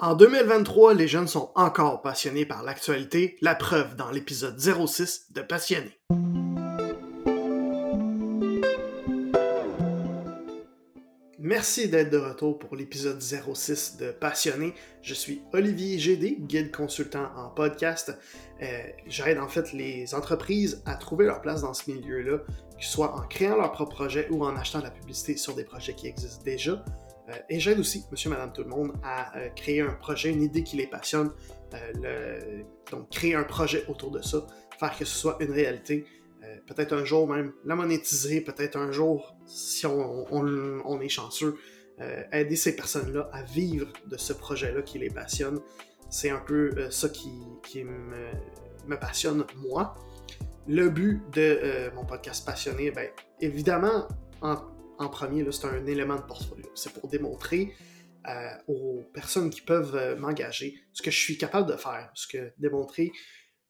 [0.00, 5.40] En 2023, les jeunes sont encore passionnés par l'actualité, la preuve dans l'épisode 06 de
[5.40, 5.98] Passionnés.
[11.40, 14.72] Merci d'être de retour pour l'épisode 06 de Passionné.
[15.02, 18.16] Je suis Olivier GD, guide consultant en podcast.
[18.62, 18.66] Euh,
[19.08, 23.16] J'aide en fait les entreprises à trouver leur place dans ce milieu-là, que ce soit
[23.16, 26.44] en créant leur propre projet ou en achetant la publicité sur des projets qui existent
[26.44, 26.84] déjà.
[27.28, 30.42] Euh, et j'aide aussi monsieur, madame, tout le monde à euh, créer un projet, une
[30.42, 31.32] idée qui les passionne.
[31.74, 34.46] Euh, donc, créer un projet autour de ça,
[34.78, 36.06] faire que ce soit une réalité.
[36.66, 41.56] peut-être un jour même la monétiser, peut-être un jour, si on, est chanceux,
[42.32, 45.60] aider ces personnes-là à vivre de ce projet-là qui les passionne.
[46.08, 49.94] C'est un peu ça qui, me, passionne, moi.
[50.66, 53.10] Le but de mon podcast passionné, ben,
[53.40, 54.08] évidemment,
[54.40, 54.56] en
[54.98, 56.66] en premier, c'est un élément de portfolio.
[56.74, 57.74] C'est pour démontrer
[58.26, 62.26] euh, aux personnes qui peuvent euh, m'engager ce que je suis capable de faire, ce
[62.26, 63.12] que démontrer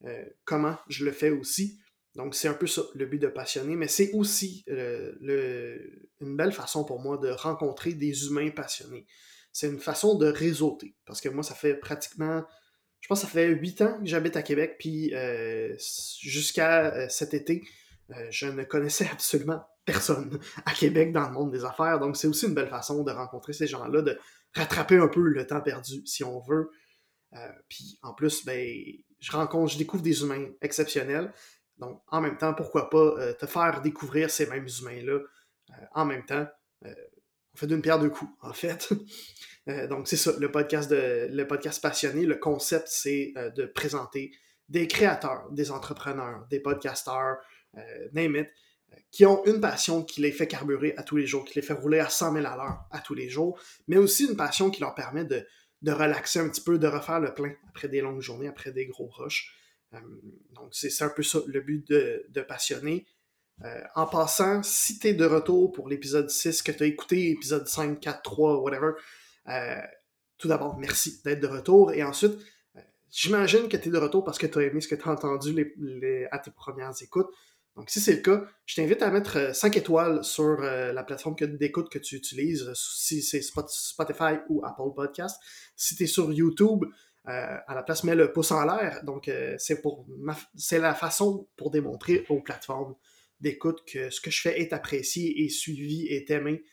[0.05, 1.79] euh, comment je le fais aussi.
[2.15, 6.83] Donc c'est un peu ça le but de passionner, mais c'est aussi une belle façon
[6.83, 9.05] pour moi de rencontrer des humains passionnés.
[9.53, 12.43] C'est une façon de réseauter, parce que moi ça fait pratiquement,
[12.99, 15.13] je pense que ça fait huit ans que j'habite à Québec, puis
[15.77, 17.63] jusqu'à cet été,
[18.31, 21.99] je ne connaissais absolument personne à Québec dans le monde des affaires.
[21.99, 24.19] Donc, c'est aussi une belle façon de rencontrer ces gens-là, de
[24.55, 26.69] rattraper un peu le temps perdu, si on veut.
[27.33, 28.67] Euh, puis, en plus, ben,
[29.19, 31.33] je rencontre, je découvre des humains exceptionnels.
[31.77, 36.05] Donc, en même temps, pourquoi pas euh, te faire découvrir ces mêmes humains-là euh, en
[36.05, 36.45] même temps.
[36.83, 38.89] on fait d'une pierre deux coups, en fait.
[39.89, 42.25] donc, c'est ça, le podcast, de, le podcast passionné.
[42.25, 44.31] Le concept, c'est de présenter
[44.67, 47.37] des créateurs, des entrepreneurs, des podcasteurs,
[48.13, 48.49] name it,
[49.11, 51.73] qui ont une passion qui les fait carburer à tous les jours, qui les fait
[51.73, 54.81] rouler à 100 000 à l'heure à tous les jours, mais aussi une passion qui
[54.81, 55.45] leur permet de,
[55.85, 59.07] relaxer un petit peu, de refaire le plein après des longues journées, après des gros
[59.07, 59.55] rushs.
[59.93, 59.99] Euh,
[60.51, 63.07] donc, c'est un peu ça le but de, de passionner.
[63.65, 67.31] Euh, en passant, si tu es de retour pour l'épisode 6 que tu as écouté,
[67.31, 68.91] épisode 5, 4, 3, whatever,
[69.47, 69.81] euh,
[70.37, 71.91] tout d'abord, merci d'être de retour.
[71.93, 72.37] Et ensuite,
[73.09, 75.11] j'imagine que tu es de retour parce que tu as aimé ce que tu as
[75.11, 75.75] entendu
[76.31, 77.33] à tes premières écoutes.
[77.79, 81.01] Donc, si c'est le cas, je t'invite à mettre 5 euh, étoiles sur euh, la
[81.01, 85.41] plateforme d'écoute que tu utilises, euh, si c'est Spotify ou Apple Podcast.
[85.77, 86.83] Si tu es sur YouTube,
[87.23, 89.03] à la place, mets le pouce en l'air.
[89.03, 92.95] Donc, c'est la façon pour démontrer aux plateformes
[93.39, 96.63] d'écoute que ce que je fais est apprécié, est suivi, est aimé.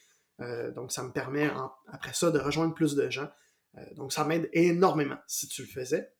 [0.74, 1.50] donc, ça me permet,
[1.92, 3.28] après ça, de rejoindre plus de gens.
[3.96, 6.10] donc, ça m'aide énormément si tu le faisais.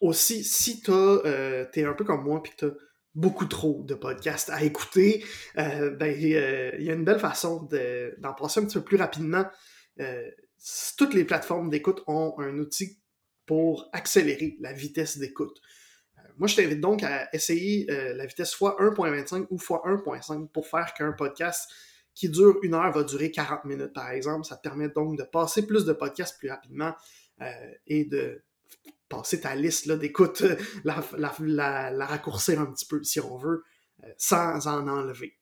[0.00, 2.76] Aussi, si tu es un peu comme moi, puis que tu
[3.20, 5.24] beaucoup trop de podcasts à écouter,
[5.58, 7.68] euh, ben, euh, il y a une belle façon
[8.18, 9.44] d'en passer un petit peu plus rapidement.
[10.00, 10.30] Euh,
[10.96, 12.98] toutes les plateformes d'écoute ont un outil
[13.46, 15.60] pour accélérer la vitesse d'écoute.
[16.36, 21.70] moi, je t'invite donc à essayer la vitesse x1.25 ou x1.5 pour faire qu'un podcast
[22.14, 24.44] qui dure une heure va durer 40 minutes, par exemple.
[24.44, 26.94] Ça te permet donc de passer plus de podcasts plus rapidement
[27.86, 28.42] et de
[29.10, 33.64] passer ta liste d'écoute, euh, la, raccourcir un petit peu si on veut,
[34.04, 35.36] euh, sans en enlever.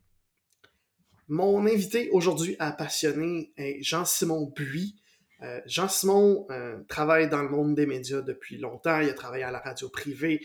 [1.28, 4.96] Mon invité aujourd'hui à passionner est Jean-Simon Buis.
[5.42, 6.48] Euh, Jean-Simon
[6.88, 8.98] travaille dans le monde des médias depuis longtemps.
[9.00, 10.40] Il a travaillé à la radio privée.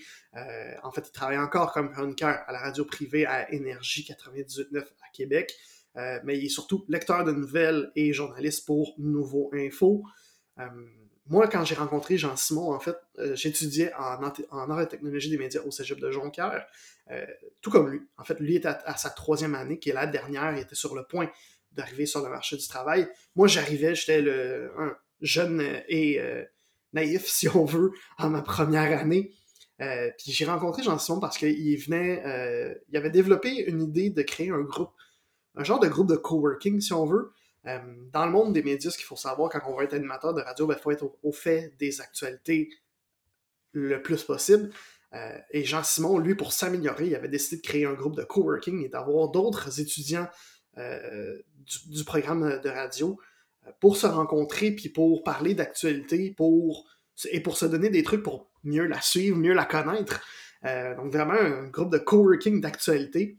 [0.84, 5.10] en fait, il travaille encore comme chroniqueur à la radio privée à Énergie 98.9 à
[5.14, 5.56] Québec.
[5.96, 10.04] mais il est surtout lecteur de nouvelles et journaliste pour Nouveau Info
[11.28, 14.20] moi, quand j'ai rencontré Jean-Simon, en fait, euh, j'étudiais en,
[14.52, 16.66] en art et technologie des médias au cégep de Jonquière,
[17.12, 17.26] euh,
[17.62, 18.02] tout comme lui.
[18.18, 20.96] En fait, lui était à, sa troisième année, qui est la dernière, il était sur
[20.96, 21.30] le point
[21.72, 23.08] d'arriver sur le marché du travail.
[23.36, 26.44] Moi, j'arrivais, j'étais le, un jeune et euh,
[26.92, 29.32] naïf, si on veut, en ma première année.
[29.80, 32.22] puis j'ai rencontré Jean-Simon parce qu'il venait,
[32.90, 34.92] il avait développé une idée de créer un groupe,
[35.56, 37.32] un genre de groupe de coworking, si on veut,
[37.66, 37.80] euh,
[38.12, 40.42] dans le monde des médias, ce qu'il faut savoir quand on va être animateur de
[40.42, 42.70] radio, il ben, faut être au, fait des actualités
[43.72, 44.70] le plus possible.
[45.14, 48.84] Euh, et Jean-Simon, lui, pour s'améliorer, il avait décidé de créer un groupe de coworking
[48.84, 50.28] et d'avoir d'autres étudiants
[50.78, 51.38] euh,
[51.86, 53.20] du, programme de radio
[53.80, 56.86] pour se rencontrer, puis pour parler d'actualité, pour
[57.32, 60.20] et pour se donner des trucs pour mieux la suivre, mieux la connaître.
[60.64, 63.38] donc vraiment un groupe de coworking d'actualité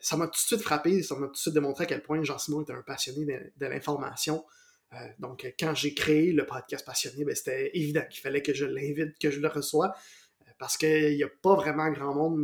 [0.00, 2.22] ça m'a tout de suite frappé, ça m'a tout de suite démontré à quel point
[2.22, 3.24] Jean-Simon était un passionné
[3.56, 4.44] de, l'information.
[4.92, 8.64] Euh, donc, quand j'ai créé le podcast Passionné, ben, c'était évident qu'il fallait que je
[8.64, 12.42] l'invite, que je le reçoive, euh, parce qu'il n'y a pas vraiment grand monde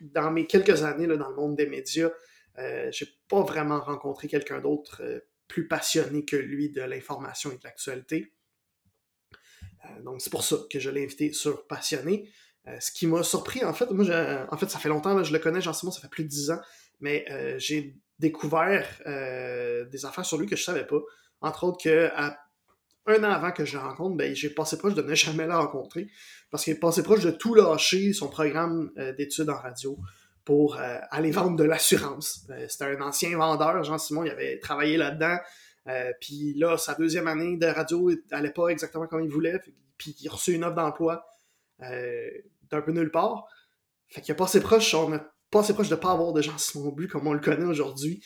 [0.00, 2.10] dans, mes quelques années dans le monde des médias.
[2.58, 5.02] Euh, j'ai pas vraiment rencontré quelqu'un d'autre
[5.46, 8.32] plus passionné que lui de l'information et de l'actualité.
[10.02, 12.28] donc c'est pour ça que je l'ai invité sur Passionné.
[12.80, 14.04] Ce qui m'a surpris, en fait, moi,
[14.50, 16.50] en fait, ça fait longtemps, là, je le connais, Jean-Simon, ça fait plus de 10
[16.50, 16.60] ans,
[17.00, 17.24] mais
[17.58, 21.00] j'ai découvert des affaires sur lui que je savais pas.
[21.40, 22.10] Entre autres que
[23.06, 25.54] un an avant que je le rencontre, ben, j'ai passé proche de ne jamais le
[25.54, 26.08] rencontrer
[26.50, 29.98] parce qu'il est passé proche de tout lâcher son programme d'études en radio
[30.48, 32.46] pour euh, aller vendre de l'assurance.
[32.48, 35.36] Euh, c'était un ancien vendeur, Jean-Simon, il avait travaillé là-dedans.
[35.88, 39.60] Euh, puis là, sa deuxième année de radio n'allait pas exactement comme il voulait.
[39.98, 41.22] Puis il a reçu une offre d'emploi
[41.80, 43.46] d'un peu nulle part.
[44.08, 45.18] Fait qu'il a passé proche, on
[45.50, 48.24] proche de pas avoir de Jean-Simon But comme on le connaît aujourd'hui.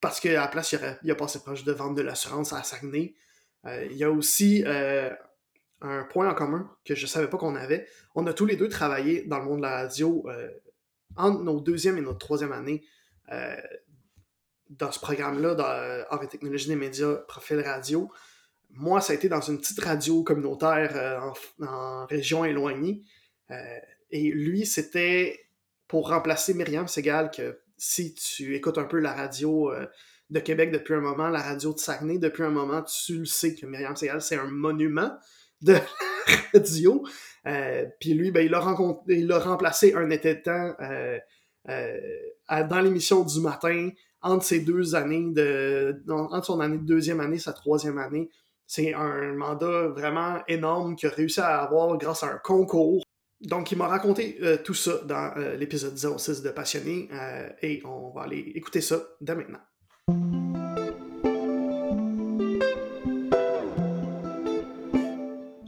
[0.00, 2.62] parce qu'à la place, il a, il a, passé proche de vendre de l'assurance à
[2.62, 3.14] Saguenay.
[3.64, 7.86] il y a aussi un point en commun que je savais pas qu'on avait.
[8.14, 10.26] On a tous les deux travaillé dans le monde de la radio
[11.16, 12.84] entre nos deuxième et notre troisième année
[13.32, 13.56] euh,
[14.68, 15.64] dans ce programme-là, dans
[16.10, 18.10] Art et technologie des médias, profil radio,
[18.70, 23.02] moi, ça a été dans une petite radio communautaire euh, en, région éloignée.
[23.50, 23.78] Euh,
[24.10, 25.40] et lui, c'était
[25.88, 29.70] pour remplacer Myriam Segal, que si tu écoutes un peu la radio
[30.30, 33.54] de Québec depuis un moment, la radio de Saguenay depuis un moment, tu le sais
[33.54, 35.12] que Myriam Segal, c'est un monument
[35.62, 35.82] de la
[36.54, 37.04] radio.
[37.46, 41.18] Euh, puis lui, ben, il a rencontré, il a remplacé un été de temps euh,
[41.68, 42.00] euh,
[42.48, 43.90] dans l'émission du matin
[44.20, 48.30] entre ses deux années de, entre son année de deuxième année, sa troisième année.
[48.66, 53.02] C'est un mandat vraiment énorme qu'il a réussi à avoir grâce à un concours.
[53.40, 57.08] Donc, il m'a raconté tout ça dans l'épisode 06 de Passionné
[57.62, 59.60] et on va aller écouter ça dès maintenant.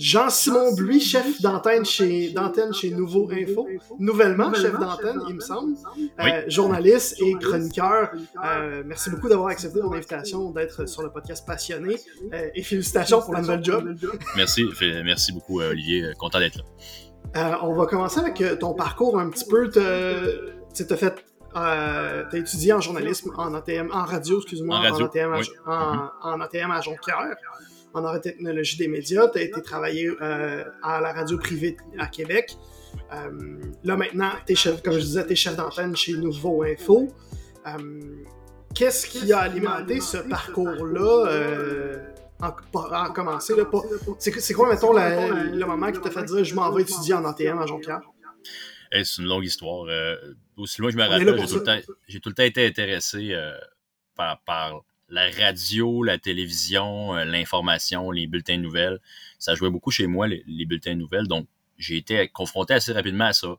[0.09, 3.69] Jean-Simon Bluy, chef d'antenne chez, d'antenne chez Nouveau Info,
[3.99, 5.75] nouvellement chef d'antenne, il me semble,
[6.21, 8.13] euh, journaliste et chroniqueur.
[8.43, 11.97] Euh, merci beaucoup d'avoir accepté mon invitation d'être sur le podcast Passionné
[12.33, 13.95] euh, et félicitations pour la nouvelle job.
[14.35, 14.65] Merci,
[15.05, 16.63] merci beaucoup Olivier, content d'être
[17.35, 17.59] là.
[17.63, 19.69] on va commencer avec ton parcours un petit peu.
[19.71, 19.79] Tu
[20.91, 21.23] as fait
[21.57, 25.35] euh, t'as étudié en journalisme, en ATM, en radio, excuse-moi, en, ATM,
[25.67, 27.37] à, en, ATM à Jonquière
[27.99, 29.29] en arrêt technologie des médias.
[29.29, 32.57] Tu as été travailler euh, à la radio privée à Québec.
[33.13, 37.09] Euh, là, maintenant, es chef, comme je disais, tu es chef d'antenne chez Nouveau Info.
[37.67, 37.79] Euh,
[38.75, 42.01] qu'est-ce qui a alimenté ce parcours-là
[42.41, 43.55] en, commencer?
[44.19, 47.59] C'est quoi, mettons, le moment qui t'a fait dire je m'en vais étudier en ATM
[47.59, 48.01] à Jonquière?
[48.91, 49.87] c'est une longue histoire.
[50.57, 51.37] aussi loin que je me rappelle,
[52.07, 53.37] j'ai tout, le temps été intéressé
[54.17, 59.01] par, par la radio, la télévision, euh, l'information, les bulletins de nouvelles.
[59.39, 61.27] Ça jouait beaucoup chez moi, les, bulletins de nouvelles.
[61.27, 63.57] Donc, j'ai été confronté assez rapidement à ça.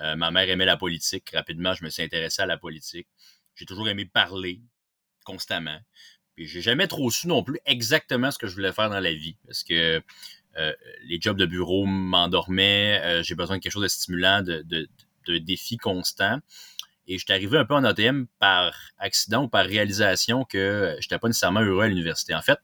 [0.00, 1.30] Euh, ma mère aimait la politique.
[1.32, 3.06] Rapidement, je me suis intéressé à la politique.
[3.54, 4.60] J'ai toujours aimé parler
[5.24, 5.78] constamment.
[6.34, 9.12] Puis j'ai jamais trop su non plus exactement ce que je voulais faire dans la
[9.12, 9.36] vie.
[9.46, 10.02] Parce que
[10.56, 10.72] euh,
[11.04, 13.22] les jobs de bureau m'endormaient.
[13.22, 14.88] j'ai besoin de quelque chose de stimulant, de, de,
[15.26, 16.40] de défis constants.
[17.10, 21.06] Et je suis arrivé un peu en ATM par accident ou par réalisation que je
[21.06, 22.36] n'étais pas nécessairement heureux à l'université.
[22.36, 22.60] En fait,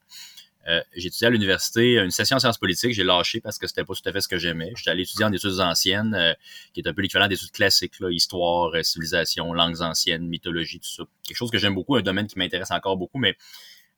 [0.68, 3.82] euh, j'ai étudié à l'université une session en sciences politiques, j'ai lâché parce que c'était
[3.82, 4.72] pas tout à fait ce que j'aimais.
[4.76, 6.32] J'étais allé étudier en études anciennes, euh,
[6.72, 10.88] qui est un peu l'équivalent d'études classiques, là, histoire, euh, civilisation, langues anciennes, mythologie, tout
[10.88, 11.02] ça.
[11.26, 13.36] Quelque chose que j'aime beaucoup, un domaine qui m'intéresse encore beaucoup, mais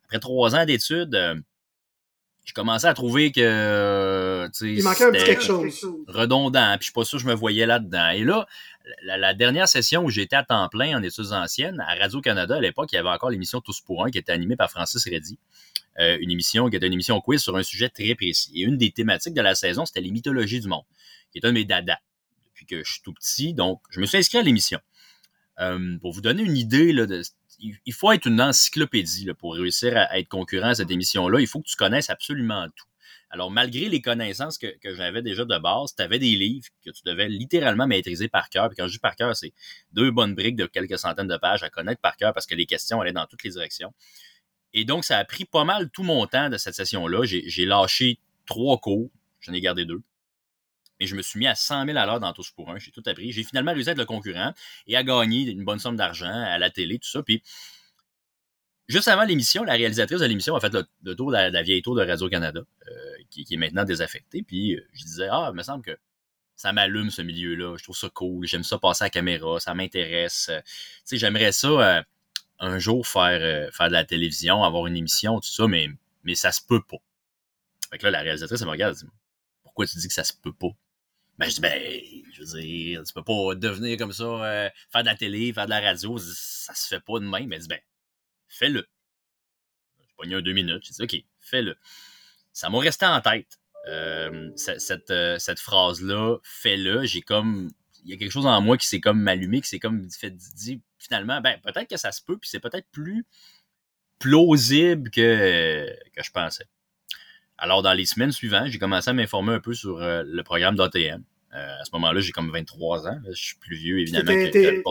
[0.07, 1.45] après trois ans d'études,
[2.49, 6.93] je commençais à trouver que il manquait un petit quelque chose redondant puis je suis
[6.95, 8.47] pas sûr que je me voyais là-dedans et là
[9.03, 12.61] la, dernière session où j'étais à temps plein en études anciennes à Radio Canada à
[12.61, 15.39] l'époque il y avait encore l'émission Tous pour un qui était animée par Francis Reddy
[15.99, 18.77] euh, une émission qui était une émission quiz sur un sujet très précis et une
[18.77, 20.85] des thématiques de la saison c'était les mythologies du monde
[21.33, 21.99] qui est un de mes dadas
[22.47, 24.81] depuis que je suis tout petit donc je me suis inscrit à l'émission
[25.61, 26.93] euh, pour vous donner une idée
[27.59, 31.41] il faut être une encyclopédie pour réussir à, être concurrent à cette émission-là.
[31.41, 32.87] Il faut que tu connaisses absolument tout.
[33.31, 37.03] Alors, malgré les connaissances que, j'avais déjà de base, tu avais des livres que tu
[37.05, 38.69] devais littéralement maîtriser par cœur.
[38.69, 39.53] Puis quand je dis par cœur, c'est
[39.93, 42.67] deux bonnes briques de quelques centaines de pages à connaître par cœur parce que les
[42.67, 43.93] questions allaient dans toutes les directions.
[44.73, 47.25] Et donc, ça a pris pas mal tout mon temps de cette session-là.
[47.25, 49.11] J'ai lâché trois cours.
[49.41, 50.03] J'en ai gardé deux.
[51.01, 52.79] Et je me suis mis à 100 000 à l'heure dans Tous pour un.
[52.79, 53.31] J'ai tout appris.
[53.33, 54.53] J'ai finalement réussi à être le concurrent
[54.87, 57.23] et à gagner une bonne somme d'argent à la télé, tout ça.
[57.23, 57.43] Puis,
[58.89, 61.95] juste avant l'émission, la réalisatrice de l'émission a fait le, tour de la, vieille tour
[61.95, 62.93] de Radio-Canada, euh,
[63.31, 64.43] qui, est maintenant désaffectée.
[64.43, 65.97] Puis, euh, je disais, ah, il me semble que
[66.57, 67.77] ça m'allume ce milieu-là.
[67.77, 68.47] Je trouve ça cool.
[68.47, 69.61] J'aime ça passer à la caméra.
[69.61, 70.49] Ça m'intéresse.
[70.51, 70.73] Euh, tu
[71.05, 72.05] sais, j'aimerais ça
[72.61, 75.89] un jour faire, faire de la télévision, avoir une émission, tout ça, mais,
[76.25, 76.97] mais ça se peut pas.
[77.91, 79.13] Fait que là, la réalisatrice, elle me regarde, elle dit,
[79.63, 80.69] pourquoi tu dis que ça se peut pas?
[81.39, 82.01] Ben, je dis, ben,
[82.33, 85.67] je veux dire, tu peux pas devenir comme ça, euh, faire de la télé, faire
[85.67, 87.53] de la radio, ça se fait pas de même.
[87.53, 87.79] Elle dit, ben,
[88.49, 88.87] fais-le.
[90.01, 90.85] J'ai pogné un deux minutes.
[90.85, 91.77] J'ai dit, OK, fais-le.
[92.53, 93.59] Ça m'a resté en tête.
[93.87, 97.71] euh, cette, euh, cette, phrase-là, fais-le, j'ai comme.
[98.05, 100.31] Il y a quelque chose en moi qui s'est comme allumé, qui s'est comme fait
[100.31, 103.27] dit finalement, ben peut-être que ça se peut, puis c'est peut-être plus
[104.19, 106.67] plausible que, que je pensais.
[107.57, 111.23] Alors, dans les semaines suivantes, j'ai commencé à m'informer un peu sur le programme d'ATM.
[111.53, 113.21] à ce moment-là, j'ai comme 23 ans.
[113.29, 114.33] je suis plus vieux, évidemment.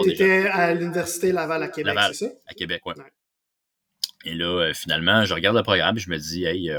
[0.03, 2.31] Tu étais à l'Université Laval à Québec, c'est ça?
[2.45, 2.93] À Québec, oui.
[2.97, 3.03] Ouais.
[4.27, 6.69] Et là, finalement, je regarde le programme et je me dis, hey,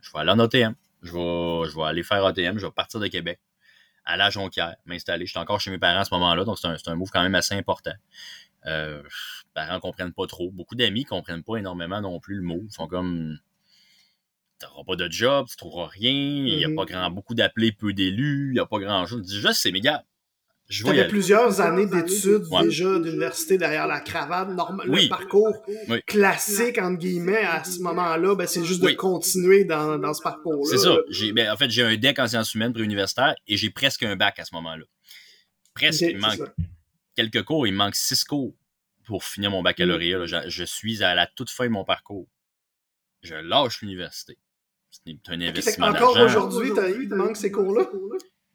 [0.00, 0.74] je vais aller en ATM.
[1.02, 2.58] Je vais, je vais aller faire ATM.
[2.58, 3.38] Je vais partir de Québec,
[4.04, 5.26] aller à Jonquière, m'installer.
[5.26, 7.22] Je suis encore chez mes parents à ce moment-là, donc c'est un, un, move quand
[7.22, 7.92] même assez important.
[8.66, 10.50] Euh, les parents ne comprennent pas trop.
[10.50, 12.64] Beaucoup d'amis ne comprennent pas énormément non plus le move.
[12.64, 13.38] Ils sont comme
[14.58, 16.74] tu n'auras pas de job, tu ne trouveras rien, il n'y a mm-hmm.
[16.74, 19.20] pas grand beaucoup d'appelés, peu d'élus, il n'y a pas grand chose.
[19.22, 20.04] Je dis juste, c'est méga
[20.68, 24.50] tu avais plusieurs années d'études déjà d'université derrière la cravate.
[24.50, 25.64] Normal, Le parcours
[26.06, 30.70] classique, entre guillemets, à ce moment-là, ben, c'est juste de continuer dans, dans ce parcours-là.
[30.70, 30.96] C'est ça.
[31.32, 34.38] Ben, en fait, j'ai un deck en sciences humaines préuniversitaire et j'ai presque un bac
[34.38, 34.84] à ce moment-là.
[35.74, 36.02] Presque.
[36.02, 36.40] il manque
[37.14, 38.54] quelques cours, il manque six cours
[39.04, 40.26] pour finir mon baccalauréat.
[40.26, 42.28] Je, je, suis à la toute fin de mon parcours.
[43.22, 44.38] Je lâche l'université.
[44.90, 45.88] C'est un investissement.
[45.88, 46.70] Encore aujourd'hui,
[47.00, 47.88] il manque ces cours-là?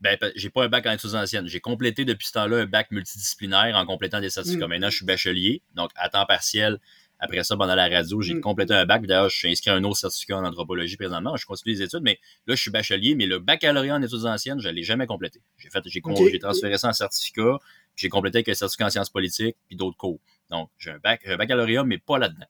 [0.03, 1.47] Ben, j'ai pas un bac en études anciennes.
[1.47, 4.67] J'ai complété depuis ce temps-là un bac multidisciplinaire en complétant des certificats.
[4.67, 4.69] Mm.
[4.69, 6.79] Maintenant, je suis bachelier, donc à temps partiel.
[7.19, 8.41] Après ça, pendant la radio, j'ai mm.
[8.41, 9.05] complété un bac.
[9.05, 11.37] D'ailleurs, je suis inscrit à un autre certificat en anthropologie présentement.
[11.37, 14.59] Je continue les études, mais là, je suis bachelier, mais le baccalauréat en études anciennes,
[14.59, 15.41] je ne l'ai jamais complété.
[15.57, 16.01] J'ai fait, j'ai,
[16.39, 17.59] transféré ça en certificat.
[17.95, 20.19] J'ai complété avec un certificat en sciences politiques, puis d'autres cours.
[20.49, 22.47] Donc, j'ai un, bac, un baccalauréat, mais pas là-dedans.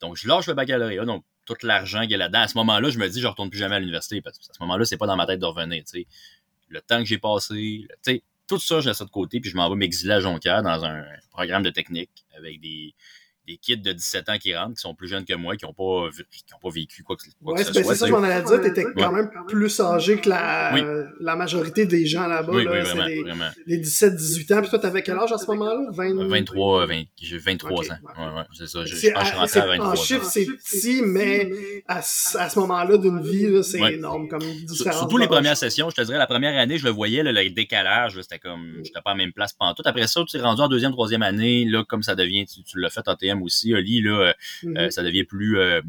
[0.00, 1.04] Donc, je lâche le baccalauréat.
[1.04, 2.40] Donc, tout l'argent qui est là-dedans.
[2.40, 4.52] À ce moment-là, je me dis, je ne retourne plus jamais à l'université parce qu'à
[4.52, 5.82] ce moment-là, c'est pas dans ma tête de revenir
[6.72, 7.86] le temps que j'ai passé,
[8.48, 11.04] tout ça, j'ai ça de côté, puis je m'en vais m'exiler à Jonquière dans un
[11.30, 12.94] programme de technique avec des,
[13.46, 15.72] des kids de 17 ans qui rentrent, qui sont plus jeunes que moi, qui n'ont
[15.72, 17.94] pas, qui ont pas vécu quoi que, quoi ouais, que ce ben, soit.
[17.94, 21.36] C'est ça, je m'en allais dire, tu étais quand même plus âgé que la, la
[21.36, 22.52] majorité des gens là-bas.
[22.52, 23.50] Oui, là, oui, vraiment, les, vraiment.
[23.66, 24.60] Les 17-18 ans.
[24.60, 25.90] Puis toi, t'avais quel âge à ce moment-là?
[25.92, 26.28] 20...
[26.28, 27.94] 23, 20, j'ai 23 okay, ans.
[28.16, 28.84] Ouais, ouais, c'est ça.
[28.84, 31.50] Je, je pense que je suis rentré à 23 En chiffre, c'est petit, mais
[31.88, 34.98] à, à ce moment-là d'une vie, c'est énorme comme différence.
[34.98, 38.20] Surtout les premières sessions, je te dirais, la première année, je le voyais, le décalage,
[38.20, 39.82] c'était comme, j'étais pas à la même place pendant tout.
[39.84, 42.78] Après ça, tu es rendu en deuxième, troisième année, là, comme ça devient, tu, tu
[42.78, 44.78] l'as fait en Aussi, Oli, là, euh, mm-hmm.
[44.78, 45.80] euh, ça devient plus euh,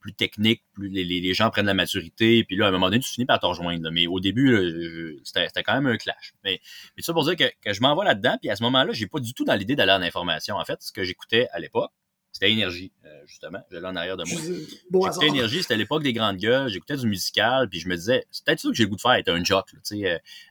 [0.00, 3.10] plus technique, plus les, gens prennent la maturité, puis là, à un moment donné, tu
[3.10, 3.90] finis par te rejoindre.
[3.90, 6.32] Mais au début, c'était quand même un clash.
[6.44, 6.60] Mais,
[6.96, 9.18] mais ça pour dire que, je m'en vais là-dedans, puis à ce moment-là, j'ai pas
[9.18, 10.54] du tout dans l'idée d'aller en information.
[10.56, 11.90] En fait, ce que j'écoutais à l'époque,
[12.30, 12.92] c'était Énergie,
[13.26, 13.58] justement.
[13.72, 14.40] J'allais en arrière de moi.
[15.10, 18.44] j'écoutais Énergie, c'était l'époque des grandes gueules, j'écoutais du musical, puis je me disais, c'est
[18.44, 19.66] peut-être ça que j'ai le goût de faire, être un jock,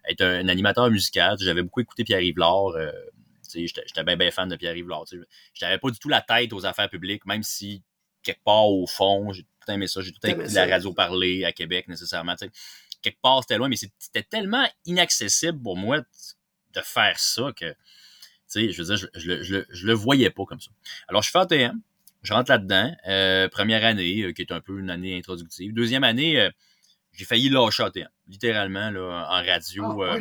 [0.09, 1.37] être un, animateur musical.
[1.39, 2.35] J'avais beaucoup écouté Pierre-Yves
[3.55, 7.25] J'étais bien, fan de Pierre-Yves Je n'avais pas du tout la tête aux affaires publiques,
[7.25, 7.83] même si,
[8.23, 10.01] quelque part au fond, j'ai tout aimé ça.
[10.01, 12.35] J'ai tout écouté la radio parler à Québec, nécessairement.
[13.01, 17.73] Quelque part, c'était loin, mais c'était tellement inaccessible pour moi de faire ça que,
[18.53, 20.71] je veux dire, je, je, le voyais pas comme ça.
[21.07, 21.79] Alors, je fais ATM,
[22.23, 22.95] je rentre là-dedans.
[23.07, 25.73] Euh, première année, euh, qui est un peu une année introductive.
[25.73, 26.49] Deuxième année, euh,
[27.13, 30.03] j'ai failli lâcher ATM, littéralement, là, en radio.
[30.03, 30.17] Ah,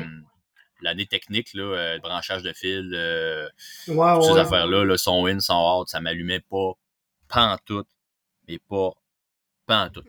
[0.85, 3.49] l'année technique, là, euh, branchage de fil, euh,
[3.87, 6.73] toutes ces affaires-là, le son in, son out, ça m'allumait pas
[7.27, 7.89] pantoute,
[8.47, 8.93] mais pas
[9.67, 10.07] pantoute.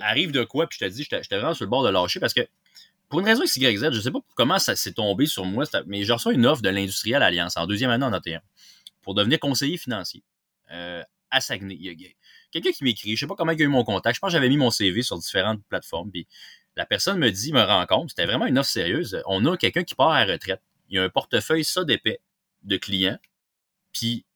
[0.00, 2.34] arrive de quoi, puis je te dis, j'étais vraiment sur le bord de lâcher parce
[2.34, 2.46] que
[3.08, 6.12] pour une raison XYZ, je sais pas comment ça s'est tombé sur moi, mais j'ai
[6.12, 8.40] reçu une offre de l'Industriel Alliance en deuxième année en ATM
[9.02, 10.24] pour devenir conseiller financier
[10.72, 11.78] euh, à Saguenay.
[12.50, 14.32] Quelqu'un qui m'écrit, je sais pas comment il a eu mon contact, je pense que
[14.32, 16.26] j'avais mis mon CV sur différentes plateformes, puis
[16.76, 19.22] la personne me dit, me rend compte, c'était vraiment une offre sérieuse.
[19.26, 20.62] On a quelqu'un qui part à la retraite.
[20.88, 22.20] Il y a un portefeuille ça d'épais
[22.62, 23.18] de clients.
[23.92, 24.26] Puis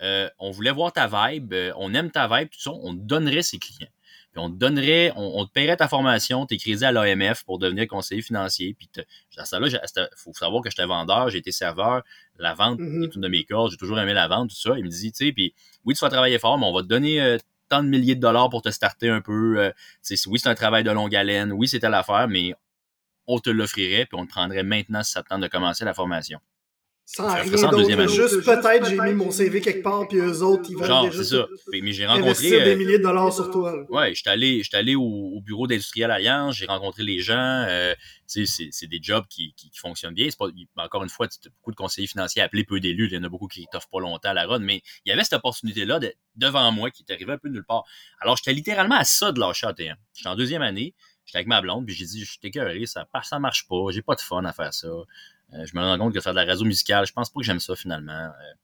[0.00, 3.00] euh, on voulait voir ta vibe, euh, on aime ta vibe, tout ça, on te
[3.00, 3.90] donnerait ses clients.
[4.32, 7.86] Puis on te donnerait, on, te paierait ta formation, tes crédits à l'AMF pour devenir
[7.86, 8.74] conseiller financier.
[8.74, 8.88] Puis
[9.36, 12.02] à ça là, il faut savoir que j'étais vendeur, j'ai été serveur,
[12.38, 13.04] la vente mm-hmm.
[13.04, 14.78] est une de mes cordes, j'ai toujours aimé la vente, tout ça.
[14.78, 16.86] Il me dit, tu sais, puis oui, tu vas travailler fort, mais on va te
[16.86, 17.36] donner euh,
[17.80, 19.58] de milliers de dollars pour te starter un peu.
[19.58, 19.70] Euh,
[20.26, 21.52] oui, c'est un travail de longue haleine.
[21.52, 22.54] Oui, c'était l'affaire, mais
[23.26, 25.94] on te l'offrirait puis on te prendrait maintenant si ça te tente de commencer la
[25.94, 26.40] formation.
[27.14, 30.76] Sans rien d'autre, juste peut-être j'ai mis mon CV quelque part, puis eux autres, ils
[30.76, 31.46] veulent Genre, c'est ça.
[31.70, 32.50] Mais j'ai rencontré...
[32.50, 33.74] des euh, milliers de dollars sur toi.
[33.90, 37.94] Oui, Ouais, j'étais allé, allé au, bureau d'Industriel Alliance, j'ai rencontré les gens, euh,
[38.26, 40.28] c'est, c'est des jobs qui, qui, fonctionnent bien.
[40.38, 43.18] Pas, encore une fois, tu as beaucoup de conseillers financiers appelés, peu d'élus, il y
[43.18, 45.34] en a beaucoup qui t'offrent pas longtemps à la run, mais il y avait cette
[45.34, 47.84] opportunité-là de, devant moi qui est arrivée un peu de nulle part.
[48.20, 49.96] Alors, j'étais littéralement à ça de lâcher ATM.
[50.14, 50.94] J'étais en deuxième année,
[51.26, 54.02] j'étais avec ma blonde, puis j'ai dit, je suis écœuré, ça, ça marche pas, j'ai
[54.02, 54.88] pas de fun à faire ça.
[55.54, 57.46] Euh, je me rends compte que faire de la radio musicale, je pense pas que
[57.46, 58.12] j'aime ça finalement.
[58.12, 58.54] Euh,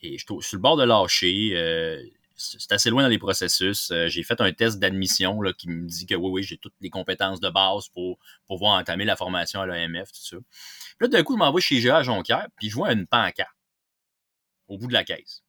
[0.00, 1.52] et je suis sur le bord de lâcher.
[1.54, 2.02] Euh,
[2.36, 3.90] c'est assez loin dans les processus.
[4.08, 7.40] J'ai fait un test d'admission qui me dit que oui, oui, j'ai toutes les compétences
[7.40, 10.36] de base pour pouvoir entamer la formation à l'AMF, tout ça.
[10.36, 12.02] Puis là, d'un coup, je m'envoie chez GA
[12.58, 13.56] puis je vois une pancarte
[14.68, 15.44] au bout de la caisse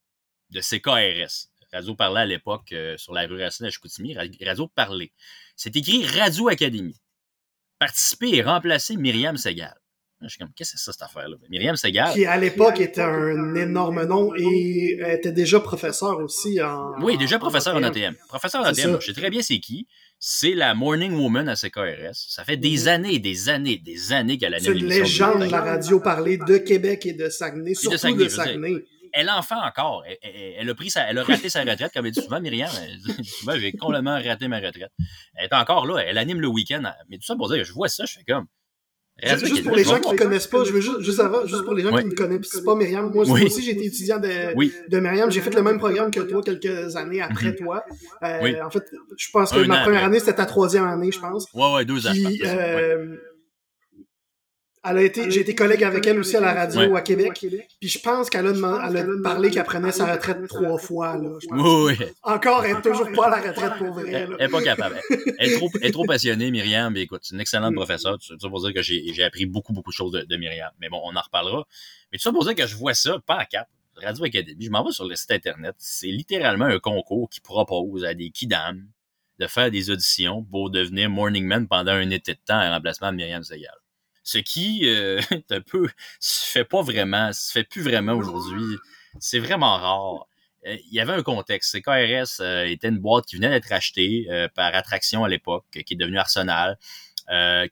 [0.50, 1.50] de CKRS.
[1.74, 5.12] Radio parlait à l'époque sur la rue Racine à Chicoutimi, Radio parlait.
[5.58, 7.02] C'est écrit Radio Académie.
[7.80, 9.78] Participer et remplacer Myriam Segal.
[10.22, 11.38] Je suis comme, qu'est-ce que c'est ça, cette affaire-là?
[11.50, 12.12] Myriam Segal.
[12.12, 17.00] Qui, à l'époque, était un énorme nom et était déjà professeur aussi en.
[17.02, 18.16] Oui, déjà professeur en ATM.
[18.28, 18.98] Professeur en ATM.
[19.00, 19.88] Je sais très bien c'est qui.
[20.20, 22.16] C'est la Morning Woman à CKRS.
[22.30, 22.88] Ça fait des mhm.
[22.88, 26.58] années, des années, des années qu'elle a C'est une légende de la radio parlée de
[26.58, 28.24] Québec et de Saguenay, surtout de Saguenay.
[28.24, 28.84] De Saguenay
[29.14, 30.04] elle en fait encore.
[30.22, 32.70] Elle, a pris sa, elle a raté sa retraite, comme elle dit souvent, Myriam.
[33.24, 34.92] souvent, j'ai complètement raté ma retraite.
[35.36, 36.84] Elle est encore là, elle anime le week-end.
[37.10, 38.46] Mais tout ça pour dire, je vois ça, je fais comme.
[39.24, 41.74] Juste, pour les gens qui ne connaissent pas, je veux juste, juste avant, juste pour
[41.74, 45.32] les gens qui ne connaissent pas Myriam, moi, aussi j'ai été étudiant de, de Myriam,
[45.32, 47.56] j'ai fait le même programme que toi quelques années après mhm.
[47.56, 47.84] toi.
[48.24, 48.84] Euh, en fait,
[49.18, 51.48] je pense que ma première année, c'était ta troisième année, je pense.
[51.54, 52.12] Ouais, ouais, deux ans.
[54.84, 57.34] Elle a été, j'ai été collègue avec elle aussi à la radio à Québec.
[57.80, 61.18] Puis je pense qu'elle a, elle a parlé qu'elle prenait sa retraite trois fois.
[61.18, 61.94] Là, oui,
[62.24, 64.12] Encore, elle n'est toujours pas à la retraite pour vrai.
[64.12, 65.02] Elle n'est pas capable.
[65.40, 66.94] Elle est trop, elle est trop passionnée, Myriam.
[66.94, 67.78] Mais écoute, c'est une excellente mm.
[67.78, 68.18] professeure.
[68.18, 70.72] Tout ça pour dire que j'ai appris beaucoup, beaucoup de choses de, de, Myriam.
[70.80, 71.66] Mais bon, on en reparlera.
[72.12, 73.68] Mais tout ça pour dire que je vois ça, pas à cap.
[73.98, 75.76] Radio Académie, je m'en vais sur le site Internet.
[75.80, 78.88] C'est littéralement un concours qui propose à des kidam
[79.40, 83.12] de faire des auditions pour devenir morning man pendant un été de temps en remplacement
[83.12, 83.74] de Myriam Segal
[84.28, 85.88] ce qui euh, un peu
[86.20, 88.76] se fait pas vraiment, se fait plus vraiment aujourd'hui.
[89.20, 90.28] C'est vraiment rare.
[90.66, 91.80] Euh, il y avait un contexte.
[91.80, 95.98] CKRS euh, était une boîte qui venait d'être achetée par Attraction à l'époque, qui est
[95.98, 96.78] devenue Arsenal.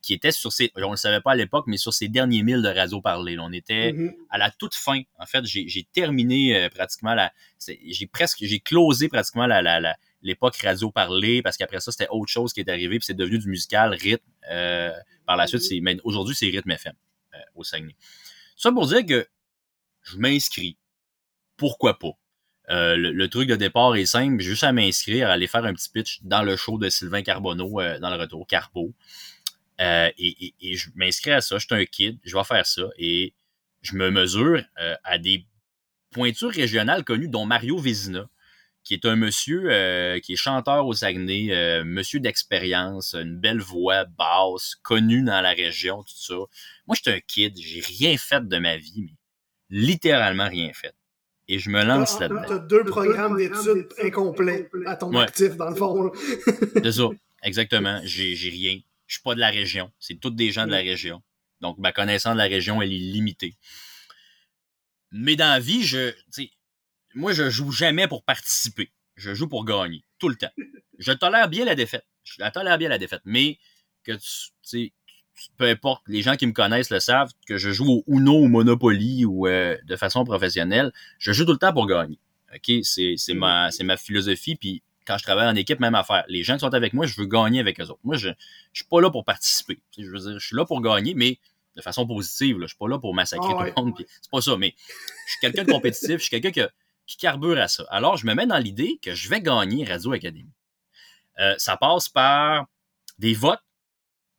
[0.01, 2.61] qui était sur ses, on le savait pas à l'époque, mais sur ses derniers milles
[2.61, 3.37] de radio parlé.
[3.37, 4.15] On était mm-hmm.
[4.29, 5.01] à la toute fin.
[5.19, 10.91] En fait, j'ai terminé pratiquement la, j'ai presque, j'ai closé pratiquement la, la, l'époque radio
[10.91, 13.93] parlé parce qu'après ça, c'était autre chose qui est arrivé, puis c'est devenu du musical,
[13.93, 14.25] rythme.
[15.25, 15.63] Par la suite,
[16.03, 16.93] aujourd'hui, c'est Rythme FM
[17.33, 17.95] euh, au Saguenay.
[18.55, 19.27] Ça pour dire que
[20.03, 20.77] je m'inscris.
[21.57, 22.11] Pourquoi pas?
[22.69, 25.89] Euh, le, truc de départ est simple, juste à m'inscrire, à aller faire un petit
[25.89, 28.93] pitch dans le show de Sylvain Carbonneau euh, dans le retour, Carbo.
[29.79, 33.33] et, je m'inscris à ça, je suis un kid, je vais faire ça et
[33.81, 34.63] je me mesure
[35.03, 35.45] à des
[36.09, 38.27] pointures régionales connues, dont Mario Vézina,
[38.85, 43.59] qui est un monsieur euh, qui est chanteur au Saguenay, euh, monsieur d'expérience, une belle
[43.59, 46.35] voix basse, connu dans la région, tout ça.
[46.85, 49.15] Moi, j'étais un kid, j'ai rien fait de ma vie, mais
[49.69, 50.93] littéralement rien fait.
[51.47, 52.43] Et je me lance là-dedans.
[52.47, 56.11] Tu as deux programmes d'études incomplets à ton actif, dans le fond.
[56.75, 57.09] C'est ça,
[57.43, 57.99] exactement.
[58.03, 58.79] J'ai rien.
[59.07, 59.91] Je suis pas de la région.
[59.99, 61.21] C'est tous des gens de la région.
[61.61, 63.55] Donc, ma connaissance de la région, elle est limitée.
[65.11, 66.13] Mais dans la vie, je,
[67.15, 68.91] moi, je joue jamais pour participer.
[69.15, 70.51] Je joue pour gagner, tout le temps.
[70.99, 72.05] Je tolère bien la défaite.
[72.23, 73.21] Je la tolère bien la défaite.
[73.23, 73.57] Mais
[74.03, 74.93] que tu sais,
[75.57, 78.47] peu importe, les gens qui me connaissent le savent, que je joue au Uno, au
[78.47, 82.19] Monopoly ou euh, de façon professionnelle, je joue tout le temps pour gagner.
[82.53, 82.83] OK?
[82.83, 84.55] C'est, ma, c'est ma philosophie.
[84.55, 86.25] Puis quand je travaille en équipe, même affaire.
[86.27, 87.99] Les gens qui sont avec moi, je veux gagner avec eux autres.
[88.03, 89.79] Moi, je, je suis pas là pour participer.
[89.97, 91.39] Je veux dire, je suis là pour gagner, mais
[91.75, 92.59] de façon positive.
[92.59, 92.65] Là.
[92.65, 93.93] Je suis pas là pour massacrer ah tout le monde.
[93.97, 94.57] C'est pas ça.
[94.57, 96.17] Mais je suis quelqu'un de compétitif.
[96.17, 96.61] Je suis quelqu'un qui
[97.05, 97.85] qui carbure à ça.
[97.89, 100.51] Alors, je me mets dans l'idée que je vais gagner Radio Académie.
[101.39, 102.65] Euh, ça passe par
[103.19, 103.59] des votes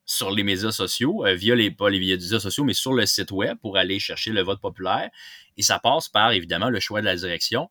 [0.05, 3.33] sur les médias sociaux, euh, via les, pas les médias sociaux, mais sur le site
[3.33, 5.11] web pour aller chercher le vote populaire.
[5.57, 7.71] Et ça passe par, évidemment, le choix de la direction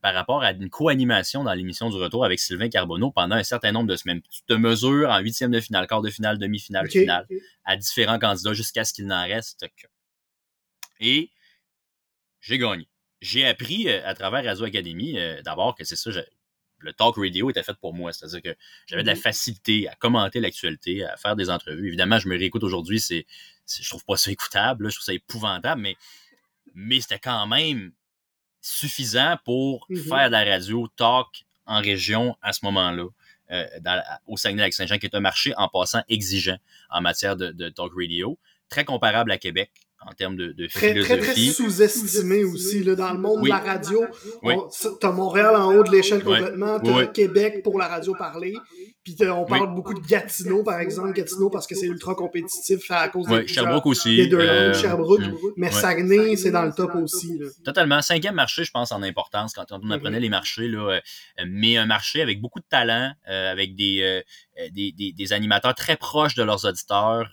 [0.00, 3.72] par rapport à une co-animation dans l'émission du retour avec Sylvain Carbonneau pendant un certain
[3.72, 4.22] nombre de semaines.
[4.30, 7.26] Tu te mesures en huitième de finale, quart de finale, demi-finale, finale,
[7.64, 9.86] à différents candidats jusqu'à ce qu'il n'en reste que.
[11.00, 11.30] Et
[12.40, 12.88] j'ai gagné
[13.20, 16.10] j'ai appris euh, à travers Radio Academy, euh, d'abord que c'est ça,
[16.80, 18.12] le talk radio était fait pour moi.
[18.12, 21.88] C'est-à-dire que j'avais de la mmh facilité à commenter l'actualité, à faire des entrevues.
[21.88, 23.26] Évidemment, je me réécoute aujourd'hui, c'est,
[23.68, 25.96] je trouve pas ça écoutable, je trouve ça épouvantable, mais,
[26.74, 27.92] mais c'était quand même
[28.60, 33.06] suffisant pour mmh faire de la radio talk en région à ce moment-là.
[33.50, 33.66] Euh,
[34.26, 36.58] au Saguenay-Lac-Saint-Jean, qui est un marché en passant exigeant
[36.90, 39.70] en matière de, de talk radio, très comparable à Québec,
[40.06, 41.20] en termes de, de très, philosophie.
[41.20, 44.04] Très, très sous-estimé aussi, là, dans le monde de la radio.
[44.42, 44.54] Oui.
[45.00, 48.54] T'as Montréal en haut de l'échelle complètement, t'as Québec pour la radio parler,
[49.02, 53.08] puis on parle beaucoup de Gatineau, par exemple, Gatineau parce que c'est ultra compétitif à
[53.08, 54.16] cause de Sherbrooke aussi.
[54.16, 55.36] des deux euh, Sherbrooke, mm.
[55.56, 57.38] mais Saguenay, c'est dans le top aussi.
[57.38, 57.46] Là.
[57.64, 58.02] Totalement.
[58.02, 61.00] Cinquième marché, je pense, en importance, quand on apprenait les marchés, là, euh,
[61.46, 64.22] mais un marché avec beaucoup de talent, euh, avec des,
[64.72, 67.30] des, des, des, animateurs très proches de leurs auditeurs,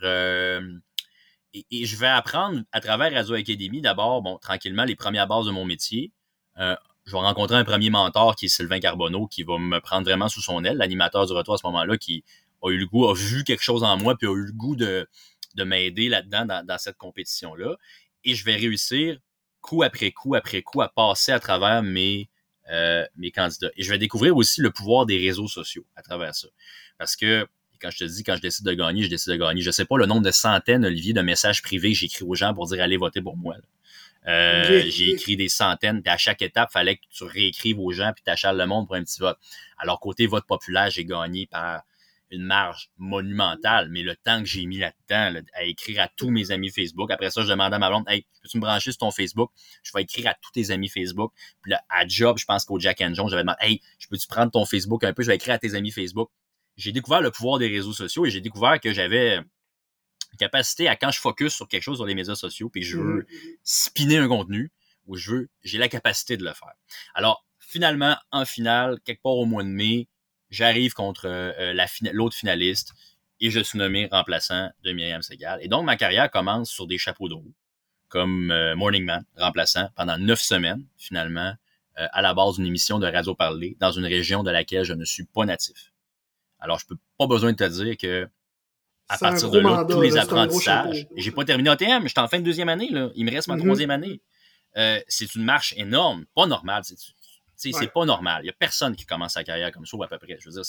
[1.71, 5.51] et, je vais apprendre à travers Radio Academy, d'abord, bon, tranquillement, les premières bases de
[5.51, 6.11] mon métier.
[6.57, 10.05] Euh, je vais rencontrer un premier mentor qui est Sylvain Carbonneau, qui va me prendre
[10.05, 12.23] vraiment sous son aile, l'animateur du retour à ce moment-là, qui
[12.61, 14.75] a eu le goût, a vu quelque chose en moi, puis a eu le goût
[14.75, 15.07] de,
[15.55, 17.75] de m'aider là-dedans, dans, cette compétition-là.
[18.23, 19.17] Et je vais réussir,
[19.61, 22.29] coup après coup après coup, à passer à travers mes,
[22.69, 23.71] euh, mes candidats.
[23.77, 26.47] Et je vais découvrir aussi le pouvoir des réseaux sociaux à travers ça.
[26.97, 27.47] Parce que
[27.81, 29.61] quand je te dis, quand je décide de gagner, je décide de gagner.
[29.61, 32.53] Je sais pas le nombre de centaines, Olivier, de messages privés que j'écris aux gens
[32.53, 33.55] pour dire allez voter pour moi.
[34.27, 37.91] Euh, j'ai écrit des centaines, puis à chaque étape, il fallait que tu réécrives aux
[37.91, 39.37] gens, puis t'achales le monde pour un petit vote.
[39.77, 41.83] Alors, côté vote populaire, j'ai gagné par
[42.31, 46.51] une marge monumentale, mais le temps que j'ai mis là-dedans, à écrire à tous mes
[46.51, 49.11] amis Facebook, après ça, je demandais à ma blonde, hey, peux-tu me brancher sur ton
[49.11, 49.51] Facebook?
[49.83, 51.31] Je vais écrire à tous tes amis Facebook.
[51.61, 54.27] Puis là, à job, je pense qu'au Jack and John, j'avais demandé, hey, je peux-tu
[54.27, 55.21] prendre ton Facebook un peu?
[55.21, 56.29] Je vais écrire à tes amis Facebook.
[56.77, 59.39] J'ai découvert le pouvoir des réseaux sociaux et j'ai découvert que j'avais
[60.37, 63.21] capacité à quand je focus sur quelque chose sur les médias sociaux, puis je veux
[63.21, 63.57] mm-hmm.
[63.63, 64.71] spinner un contenu,
[65.07, 66.73] ou je veux, j'ai la capacité de le faire.
[67.13, 70.07] Alors, finalement, en finale, quelque part au mois de mai,
[70.49, 71.73] j'arrive contre euh,
[72.13, 72.93] l'autre finaliste
[73.39, 75.59] et je suis nommé remplaçant de Myriam Segal.
[75.61, 77.53] Et donc, ma carrière commence sur des chapeaux de roue,
[78.07, 81.53] comme euh, Morning Man, remplaçant pendant neuf semaines, finalement,
[81.97, 84.93] euh, à la base d'une émission de Radio Parler dans une région de laquelle je
[84.93, 85.91] ne suis pas natif.
[86.65, 88.27] Alors, je peux pas besoin de te dire que
[89.07, 91.07] à partir de là, tous les apprentissages.
[91.15, 93.11] J'ai pas terminé ATM, je suis en fin de deuxième année, là.
[93.15, 93.63] Il me reste ma mm-hmm.
[93.63, 94.19] troisième année.
[94.77, 96.81] Euh, c'est une marche énorme, pas normale.
[97.55, 98.41] C'est pas normal.
[98.43, 100.37] Il y a personne qui commence sa carrière comme ça, ou à peu près.
[100.39, 100.65] Je veux dire,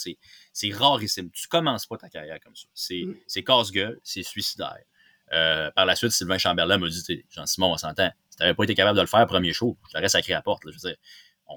[0.53, 1.31] c'est rarissime.
[1.31, 2.67] Tu commences pas ta carrière comme ça.
[2.75, 3.43] C'est mm.
[3.43, 4.83] casse-gueule, c'est suicidaire.
[5.33, 8.11] Euh, par la suite, Sylvain Chamberlain m'a dit Jean-Simon, on s'entend.
[8.29, 10.41] Si t'avais pas été capable de le faire, premier show, je t'aurais sacré à la
[10.43, 10.61] porte.
[10.67, 10.95] je veux dire,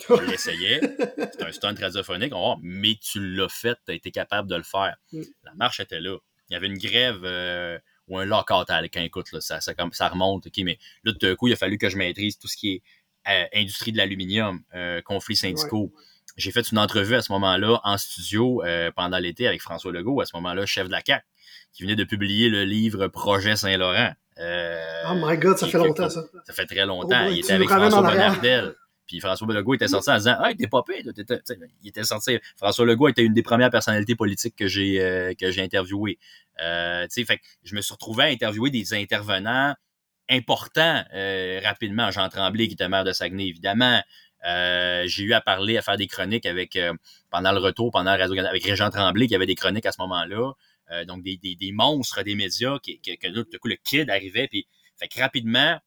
[0.09, 0.81] on l'essayait.
[1.17, 4.97] C'est un stunt radiophonique, mais tu l'as fait, tu as été capable de le faire.
[5.13, 5.23] Mm.
[5.45, 6.17] La marche était là
[6.51, 9.73] il y avait une grève euh, ou un lockout à quand écoute, là, ça, ça,
[9.93, 12.49] ça, remonte, ok, mais là, tout d'un coup, il a fallu que je maîtrise tout
[12.49, 12.83] ce qui est
[13.29, 15.93] euh, industrie de l'aluminium, euh, conflits syndicaux.
[16.37, 18.63] J'ai fait une entrevue à ce moment-là en studio
[18.97, 21.25] pendant l'été avec François Legault, à ce moment-là, chef de la CAC,
[21.73, 24.13] qui venait de publier le livre Projet Saint-Laurent.
[24.39, 26.25] oh my God, ça fait longtemps, ça.
[26.47, 27.27] Ça fait très longtemps.
[27.27, 28.75] Oh il était avec François Bonnardel.
[29.11, 31.03] Puis François Legault était sorti en disant Ah, t'es pas pire.
[31.83, 32.39] Il était sorti.
[32.57, 35.47] François Legault était une des premières personnalités politiques que j'ai euh, que.
[36.63, 39.75] Euh, fait je me suis retrouvé à interviewer des intervenants
[40.29, 42.13] importants euh, rapidement.
[42.13, 44.01] Jean Tremblay, qui était maire de Saguenay, évidemment.
[44.47, 46.79] Euh, j'ai eu à parler, à faire des chroniques avec
[47.31, 50.53] pendant le retour, pendant radio avec Régent Tremblay, qui avait des chroniques à ce moment-là.
[51.05, 54.47] donc des, des, monstres des médias qui, que, tout coup le kid arrivait.
[54.47, 55.81] Puis fait que rapidement,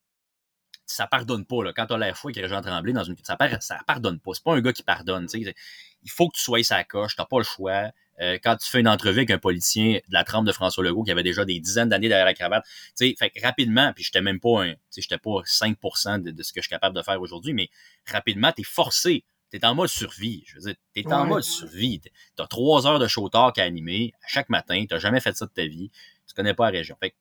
[0.94, 1.64] ça pardonne pas.
[1.64, 1.74] Là.
[1.74, 3.16] Quand tu as l'air fou avec Régent Tremblay dans une.
[3.24, 4.32] Ça, ça pardonne pas.
[4.34, 5.28] C'est pas un gars qui pardonne.
[5.34, 7.92] Il faut que tu sois sa coche, t'as pas le choix.
[8.22, 11.04] Euh, quand tu fais une entrevue avec un politicien de la trempe de François Legault
[11.04, 12.64] qui avait déjà des dizaines d'années derrière la cravate,
[12.98, 16.70] fait rapidement, puis j'étais même pas un, j'étais pas 5% de, ce que je suis
[16.70, 17.70] capable de faire aujourd'hui, mais
[18.06, 19.24] rapidement, tu es forcé.
[19.50, 20.44] Tu es en mode survie.
[20.48, 22.02] Je veux dire, tu es en mode survie.
[22.02, 22.10] Tu
[22.42, 24.86] as trois heures de show talk à animer chaque matin.
[24.90, 25.92] Tu jamais fait ça de ta vie.
[26.28, 26.96] Tu connais pas la région.
[27.00, 27.16] Fait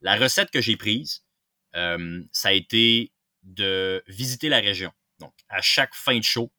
[0.00, 1.24] la recette que j'ai prise,
[1.76, 4.92] euh, ça a été de visiter la région.
[5.20, 6.50] Donc, à chaque fin de show,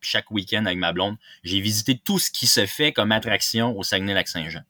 [0.00, 3.82] chaque week-end avec ma blonde, j'ai visité tout ce qui se fait comme attraction au
[3.82, 4.62] Saguenay-Lac-Saint-Jean.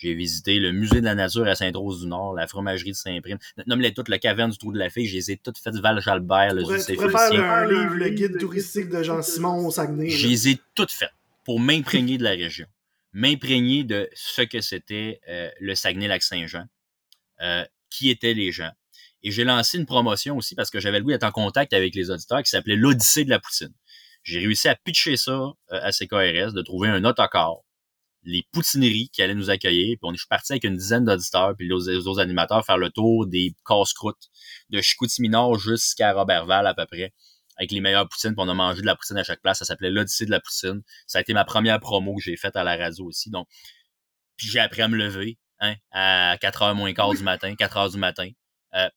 [0.00, 3.36] J'ai visité le musée de la nature à Sainte-Rose-du-Nord, la fromagerie de Saint-Prime.
[3.66, 6.54] Nomme-les toutes, le caverne du Trou de la Fille, je les ai toutes faites, Val-Jalbert,
[6.54, 10.08] le un livre, le guide touristique de Jean-Simon au Saguenay.
[10.08, 11.12] Je les ai toutes faites
[11.44, 12.66] pour m'imprégner de la région,
[13.12, 16.64] m'imprégner de ce que c'était euh, le Saguenay-Lac-Saint-Jean,
[17.42, 18.70] euh, qui étaient les gens,
[19.22, 21.94] et j'ai lancé une promotion aussi parce que j'avais le goût d'être en contact avec
[21.94, 23.72] les auditeurs qui s'appelait l'Odyssée de la poutine.
[24.22, 27.56] J'ai réussi à pitcher ça euh, à CKRS, de trouver un autocar,
[28.22, 31.68] les poutineries qui allaient nous accueillir, puis on est parti avec une dizaine d'auditeurs, puis
[31.68, 34.28] les autres animateurs faire le tour des casse-croûtes
[34.68, 37.14] de Chicoutimi-Nord jusqu'à Robertval à peu près,
[37.56, 39.58] avec les meilleures poutines, puis on a mangé de la poutine à chaque place.
[39.58, 40.82] Ça s'appelait l'Odyssée de la poutine.
[41.06, 43.30] Ça a été ma première promo que j'ai faite à la radio aussi.
[43.30, 43.48] Donc,
[44.36, 47.92] puis j'ai appris à me lever hein, à 4h moins quart du matin, 4 h
[47.92, 48.30] du matin.
[48.74, 48.88] Euh,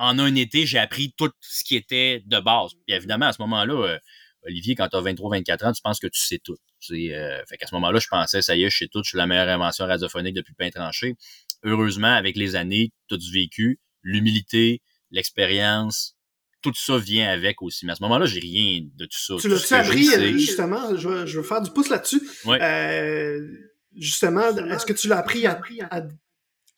[0.00, 2.70] en un été, j'ai appris tout ce qui était de base.
[2.86, 3.98] Puis évidemment, à ce moment-là, euh,
[4.46, 6.56] Olivier, quand tu as 23-24 ans, tu penses que tu sais tout.
[6.90, 9.18] Euh, fait qu'à ce moment-là, je pensais, ça y est, je sais tout, je suis
[9.18, 11.16] la meilleure invention radiophonique depuis le pain tranché.
[11.64, 16.16] Heureusement, avec les années, tout du vécu, l'humilité, l'expérience,
[16.62, 17.84] tout ça vient avec aussi.
[17.84, 19.34] Mais à ce moment-là, j'ai rien de tout ça.
[19.38, 22.22] Tu l'as-tu appris, justement, je veux, je veux, faire du pouce là-dessus.
[22.46, 23.46] Euh,
[23.94, 25.60] justement, est-ce que tu l'as appris à,
[25.90, 26.00] à,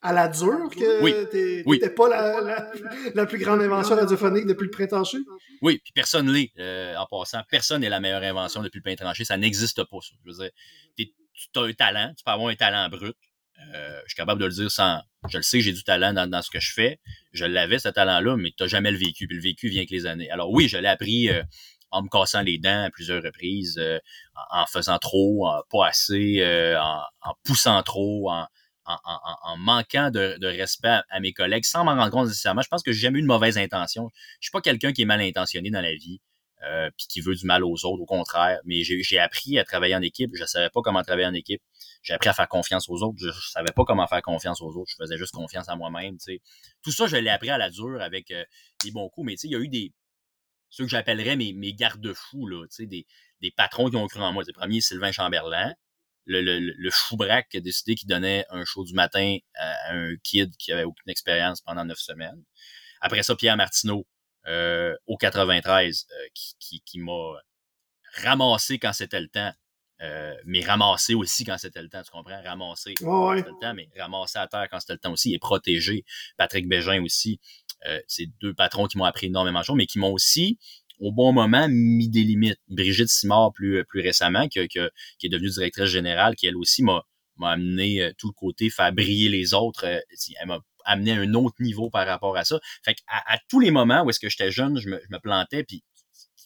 [0.02, 1.02] à la dure que
[1.64, 1.78] oui.
[1.78, 2.70] t'es pas la,
[3.14, 5.18] la, plus grande invention radiophonique depuis le printemps tranché?
[5.62, 7.40] Oui, puis personne l'est, euh, en passant.
[7.48, 9.24] Personne n'est la meilleure invention depuis le pain tranché.
[9.24, 10.14] Ça n'existe pas, ça.
[10.24, 10.50] Je veux dire,
[10.96, 13.16] tu as un talent, tu peux avoir un talent brut,
[13.74, 15.00] Euh, je suis capable de le dire sans.
[15.28, 16.98] Je le sais, j'ai du talent dans, ce que je fais.
[17.32, 19.28] Je l'avais, ce talent-là, mais tu n'as jamais le vécu.
[19.28, 20.28] Puis le vécu vient avec les années.
[20.30, 21.44] Alors oui, je l'ai appris euh,
[21.92, 24.00] en me cassant les dents à plusieurs reprises, euh,
[24.50, 26.42] en, faisant trop, en, pas assez,
[26.76, 28.48] en, poussant trop, en,
[28.84, 32.62] en, manquant de, respect à, mes collègues, sans m'en rendre compte nécessairement.
[32.62, 34.10] Je pense que j'ai jamais eu de mauvaise intention.
[34.40, 36.20] Je suis pas quelqu'un qui est mal intentionné dans la vie.
[36.96, 38.60] puis qui veut du mal aux autres, au contraire.
[38.64, 40.30] Mais j'ai appris à travailler en équipe.
[40.34, 41.62] Je savais pas comment travailler en équipe
[42.02, 43.18] j'ai appris à faire confiance aux autres.
[43.18, 44.90] Je, savais pas comment faire confiance aux autres.
[44.90, 46.18] Je faisais juste confiance à moi-même.
[46.82, 48.44] Tout ça, je l'ai appris à la dure avec euh,
[48.84, 49.26] des bons coups.
[49.26, 49.92] Mais il y a eu des.
[50.68, 53.06] Ceux que j'appellerais mes, mes garde-fous, là, des,
[53.40, 54.42] des patrons qui ont cru en moi.
[54.46, 55.74] Le premier, Sylvain Chamberlain.
[56.24, 60.14] Le, le, le Foubrac qui a décidé qu'il donnait un show du matin à un
[60.22, 62.42] kid qui avait aucune expérience pendant neuf semaines.
[63.00, 64.06] Après ça, Pierre Martineau,
[64.46, 67.40] euh, au 93, euh, qui, qui, qui m'a
[68.22, 69.52] ramassé quand c'était le temps
[70.02, 72.42] euh, mais ramasser aussi quand c'était le temps, tu comprends?
[72.42, 75.38] Ramasser quand c'était le temps, mais ramasser à terre quand c'était le temps aussi et
[75.38, 76.04] protéger.
[76.36, 77.38] Patrick Bégin aussi,
[77.86, 80.58] euh, c'est deux patrons qui m'ont appris énormément de choses, mais qui m'ont aussi,
[81.02, 82.60] au bon moment, mis des limites.
[82.68, 87.04] Brigitte Simard, plus, plus récemment, qui, est devenue directrice générale, qui elle aussi m'a
[87.42, 89.84] amené euh, tout le côté faire briller les autres.
[89.84, 92.60] elle m'a amené à un autre niveau par rapport à ça.
[92.84, 95.18] Fait à, à tous les moments où est-ce que j'étais jeune, je me, je me
[95.18, 95.82] plantais, puis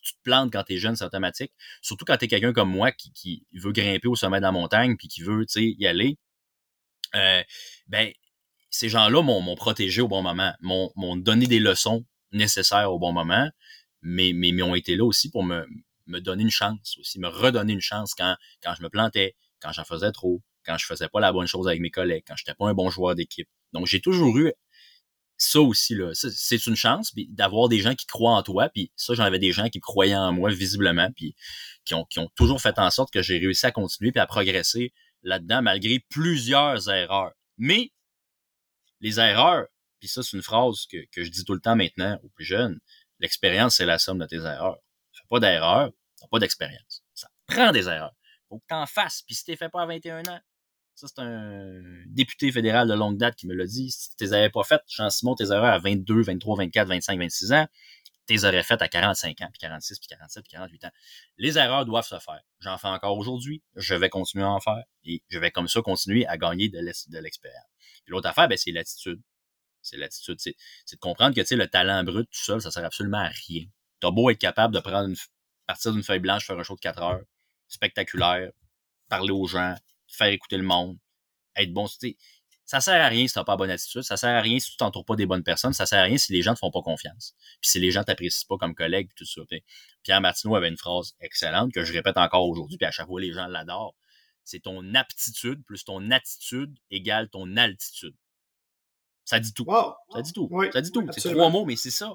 [0.03, 1.53] tu te plantes quand t'es jeune, c'est automatique.
[1.83, 4.97] Surtout quand t'es quelqu'un comme moi qui, qui, veut grimper au sommet de la montagne
[4.97, 6.17] puis qui veut, y aller.
[7.15, 7.43] Euh,
[7.89, 8.11] ben,
[8.71, 13.51] ces gens-là m'ont protégé au bon moment, m'ont donné des leçons nécessaires au bon moment,
[14.07, 15.67] mais, mais, mais ont été là aussi pour me,
[16.07, 19.73] me donner une chance aussi, me redonner une chance quand, quand je me plantais, quand
[19.73, 22.55] j'en faisais trop, quand je faisais pas la bonne chose avec mes collègues, quand j'étais
[22.55, 23.49] pas un bon joueur d'équipe.
[23.73, 24.53] Donc, j'ai toujours eu
[25.39, 28.71] ça aussi, c'est une chance d'avoir des gens qui croient en toi.
[28.71, 31.35] Puis ça, j'en avais des gens qui croyaient en moi visiblement, puis
[31.85, 34.27] qui ont, qui ont toujours fait en sorte que j'ai réussi à continuer puis à
[34.27, 37.33] progresser là-dedans malgré plusieurs erreurs.
[37.59, 37.91] Mais
[39.01, 39.67] les erreurs,
[39.99, 42.45] puis ça, c'est une phrase que, que je dis tout le temps maintenant aux plus
[42.45, 42.79] jeunes,
[43.21, 44.79] l'expérience, c'est la somme de tes erreurs.
[45.13, 47.03] Fais pas d'erreurs, t'as pas d'expérience.
[47.15, 48.15] Ça prend des erreurs.
[48.49, 49.23] Faut que t'en fasses.
[49.23, 50.41] Puis si t'es fait pas à 21 ans,
[50.95, 53.91] ça, c'est un député fédéral de longue date qui me l'a dit.
[53.91, 57.53] Si tu les avais pas faites, Jean-Simon, tes erreurs à 22, 23, 24, 25, 26
[57.53, 57.67] ans,
[58.27, 60.91] tu les aurais faites à 45 ans, puis 46, puis 47, puis 48 ans.
[61.37, 62.41] Les erreurs doivent se faire.
[62.61, 63.63] J'en fais encore aujourd'hui.
[63.75, 64.83] Je vais continuer à en faire.
[65.05, 67.67] Et je vais comme ça continuer à gagner de l'expérience.
[68.05, 69.21] Puis l'autre affaire, ben, c'est l'attitude.
[69.87, 70.39] C'est l'attitude.
[70.41, 70.57] C'est
[70.93, 73.65] de comprendre que, le talent brut tout seul, ça sert absolument à rien.
[74.01, 75.15] T'as beau être capable de prendre
[75.67, 77.23] partir d'une feuille blanche, faire un show de 4 heures,
[77.69, 78.51] spectaculaire,
[79.09, 79.75] parler aux gens,
[80.09, 80.99] faire écouter le monde,
[81.57, 81.87] être bon.
[82.65, 84.73] Ça sert à rien si tu n'as pas bonne attitude, ça sert à rien si
[84.73, 86.73] tu t'entoures pas des bonnes personnes, ça sert à rien si les gens te font
[86.73, 87.35] pas confiance.
[87.61, 89.43] Puis si les gens t'apprécient pas comme collègue, tout ça.
[90.03, 93.21] Pierre Martineau avait une phrase excellente que je répète encore aujourd'hui, puis à chaque fois
[93.21, 93.95] les gens l'adorent.
[94.43, 98.15] C'est ton aptitude plus ton attitude égale ton altitude.
[99.27, 99.67] Ça dit tout.
[100.13, 100.49] Ça dit tout.
[100.73, 101.07] ça dit tout.
[101.13, 102.15] C'est trois mots, mais c'est ça.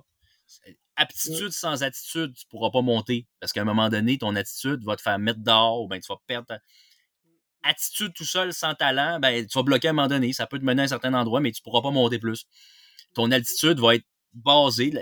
[0.95, 3.28] Aptitude sans attitude, tu pourras pas monter.
[3.39, 6.08] Parce qu'à un moment donné, ton attitude va te faire mettre dehors ou ben tu
[6.08, 6.60] vas perdre ta
[7.63, 10.34] attitude tout seul, sans talent, ben, tu vas bloquer à un moment donné.
[10.34, 12.45] Ça peut te mener à un certain endroit, mais tu pourras pas monter plus.
[13.13, 14.93] Ton altitude va être basée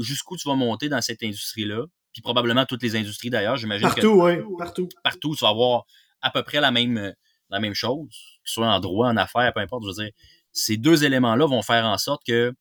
[0.00, 1.86] jusqu'où tu vas monter dans cette industrie-là.
[2.12, 3.88] Puis probablement toutes les industries d'ailleurs, j'imagine.
[3.88, 4.88] Partout, oui, partout.
[5.02, 5.84] Partout, tu vas avoir
[6.20, 7.12] à peu près la même,
[7.50, 9.82] la même chose, que ce soit en droit, en affaires, peu importe.
[9.84, 10.12] Je veux dire,
[10.54, 12.54] ces deux éléments-là vont faire en sorte que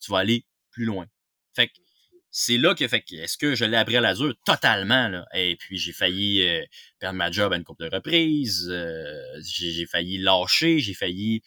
[0.00, 1.06] tu vas aller plus loin.
[1.54, 1.72] Fait que
[2.30, 4.34] c'est là que fait est-ce que je l'ai appris à la dure?
[4.44, 5.24] Totalement là.
[5.34, 6.62] Et puis j'ai failli euh,
[6.98, 11.40] perdre ma job à une couple de reprises euh, j'ai failli lâcher j'ai failli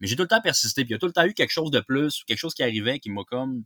[0.00, 1.52] mais j'ai tout le temps persisté puis il y a tout le temps eu quelque
[1.52, 3.64] chose de plus quelque chose qui arrivait qui m'a comme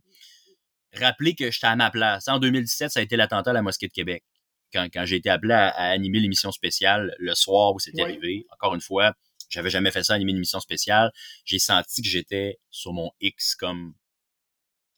[0.93, 2.27] rappelé que j'étais à ma place.
[2.27, 4.23] En 2017 ça a été l'attentat à la mosquée de Québec.
[4.71, 8.75] Quand, quand j'ai été appelé à, animer l'émission spéciale le soir où c'était arrivé encore
[8.75, 9.15] une fois
[9.49, 11.11] j'avais jamais fait ça animer une émission spéciale
[11.45, 13.93] j'ai senti que j'étais sur mon X comme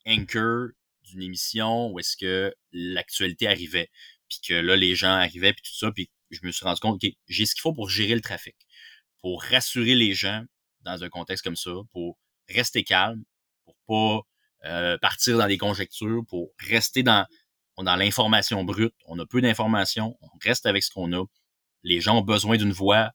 [0.05, 0.69] anchor
[1.03, 3.89] d'une émission où est-ce que l'actualité arrivait,
[4.29, 7.01] puis que là, les gens arrivaient, puis tout ça, puis je me suis rendu compte,
[7.01, 8.55] que j'ai ce qu'il faut pour gérer le trafic,
[9.21, 10.43] pour rassurer les gens
[10.81, 12.17] dans un contexte comme ça, pour
[12.49, 13.23] rester calme,
[13.65, 17.25] pour pas euh, partir dans des conjectures, pour rester dans,
[17.77, 18.95] dans l'information brute.
[19.05, 21.25] On a peu d'informations, on reste avec ce qu'on a.
[21.83, 23.11] Les gens ont besoin d'une voix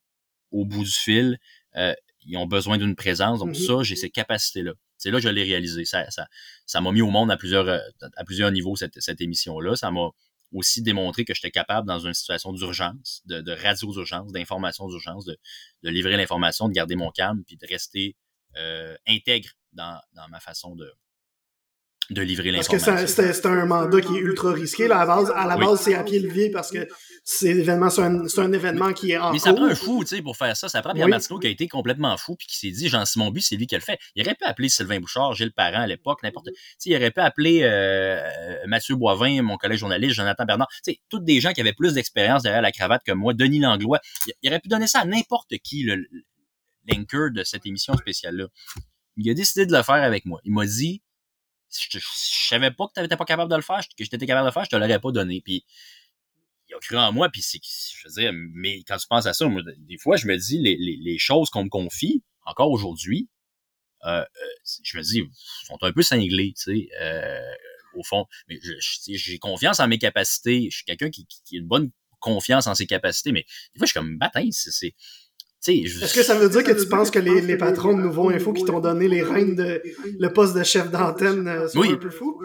[0.51, 1.39] au bout du fil.
[1.77, 3.41] Euh, ils ont besoin d'une présence.
[3.41, 3.67] Donc mm-hmm.
[3.67, 4.73] ça, j'ai ces capacités-là.
[4.99, 5.85] C'est là que je l'ai réalisé.
[5.85, 6.27] Ça, ça,
[6.65, 7.79] ça m'a mis au monde à plusieurs, euh,
[8.17, 9.77] à plusieurs niveaux cette, cette émission-là.
[9.77, 10.09] Ça m'a
[10.53, 15.25] aussi démontré que j'étais capable dans une situation d'urgence, de, de radio d'urgence, d'information d'urgence,
[15.25, 15.37] de,
[15.83, 18.17] de livrer l'information, de garder mon calme, puis de rester
[18.57, 20.91] euh, intègre dans, dans ma façon de,
[22.11, 22.93] de livrer l'information.
[22.93, 24.87] Parce que c'est un mandat qui est ultra risqué.
[24.87, 26.87] Là, à, base, à la base, c'est à pied levé parce que
[27.25, 30.37] c'est un, un, événement qui est en Mais ça prend un fou, tu sais, pour
[30.37, 30.69] faire ça.
[30.69, 33.43] Ça prend Pierre Martineau qui a été complètement fou puis qui s'est dit, Jean-Simon But,
[33.43, 33.99] c'est lui qui le fait.
[34.15, 36.47] Il aurait pu appeler Sylvain Bouchard, Gilles Parent à l'époque, n'importe.
[36.47, 38.21] Tu sais, il aurait pu appeler euh,
[38.67, 40.69] Mathieu Boivin, mon collègue journaliste, Jonathan Bernard.
[40.85, 43.59] Tu sais, toutes des gens qui avaient plus d'expérience derrière la cravate que moi, Denis
[43.59, 44.01] Langlois.
[44.43, 46.07] Il, aurait pu donner ça à n'importe qui, le
[46.89, 48.47] l'anchor de cette émission spéciale-là.
[49.17, 50.41] Il a décidé de le faire avec moi.
[50.45, 51.03] Il m'a dit,
[51.71, 51.99] je,
[52.49, 54.53] savais pas que tu n'étais pas capable de le faire, que j'étais capable de le
[54.53, 55.41] faire, je te l'aurais pas donné.
[55.41, 55.65] Puis
[56.69, 59.35] il a cru en moi, puis c'est, je veux dire, mais quand tu penses à
[59.35, 62.71] ça, moi, des fois, je me dis, les, les, les choses qu'on me confie, encore
[62.71, 63.29] aujourd'hui,
[64.05, 64.25] euh, euh
[64.83, 65.23] je me dis,
[65.65, 67.55] sont un peu cinglés, tu sais, euh,
[67.95, 68.27] au fond.
[68.49, 68.59] Mais
[69.09, 70.69] j'ai confiance en mes capacités.
[70.71, 73.87] Je suis quelqu'un qui, qui, a une bonne confiance en ses capacités, mais des fois,
[73.87, 74.95] je suis comme, bâtin, c'est
[75.69, 78.53] est-ce que ça veut dire que tu penses que les, les patrons de Nouveau Info
[78.53, 79.83] qui t'ont donné les rênes de
[80.19, 82.41] le poste de chef d'antenne euh, sont un peu fous?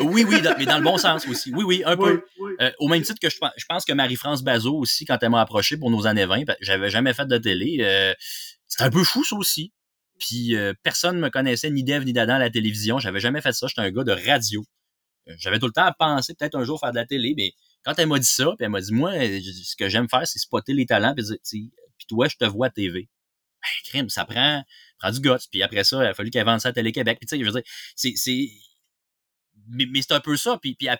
[0.00, 1.52] Oui, oui, mais dans le bon sens aussi.
[1.54, 2.22] Oui, oui, un peu.
[2.60, 5.40] Euh, au même titre que je, je pense que Marie-France Bazot aussi, quand elle m'a
[5.40, 7.78] approché pour nos années 20, j'avais jamais fait de télé.
[7.80, 8.12] Euh,
[8.66, 9.72] c'était un peu fou, ça aussi.
[10.18, 12.98] Puis personne ne me connaissait ni d'Ève ni d'Adam à la télévision.
[12.98, 13.66] J'avais jamais fait ça.
[13.66, 14.64] J'étais un gars de radio.
[15.38, 17.52] J'avais tout le temps à penser peut-être un jour faire de la télé, mais
[17.84, 20.38] quand elle m'a dit ça, puis elle m'a dit moi, ce que j'aime faire, c'est
[20.38, 21.70] spotter les talents, puis dire,
[22.06, 23.08] puis toi, je te vois à TV.
[23.62, 24.62] Ben, crime, ça prend,
[24.98, 25.48] prend du guts.
[25.50, 27.18] Puis après ça, il a fallu qu'elle vende ça à Télé-Québec.
[27.18, 28.48] Puis tu sais, je veux dire, c'est,
[29.68, 30.58] mais, mais c'est un peu ça.
[30.60, 30.98] Puis, puis à,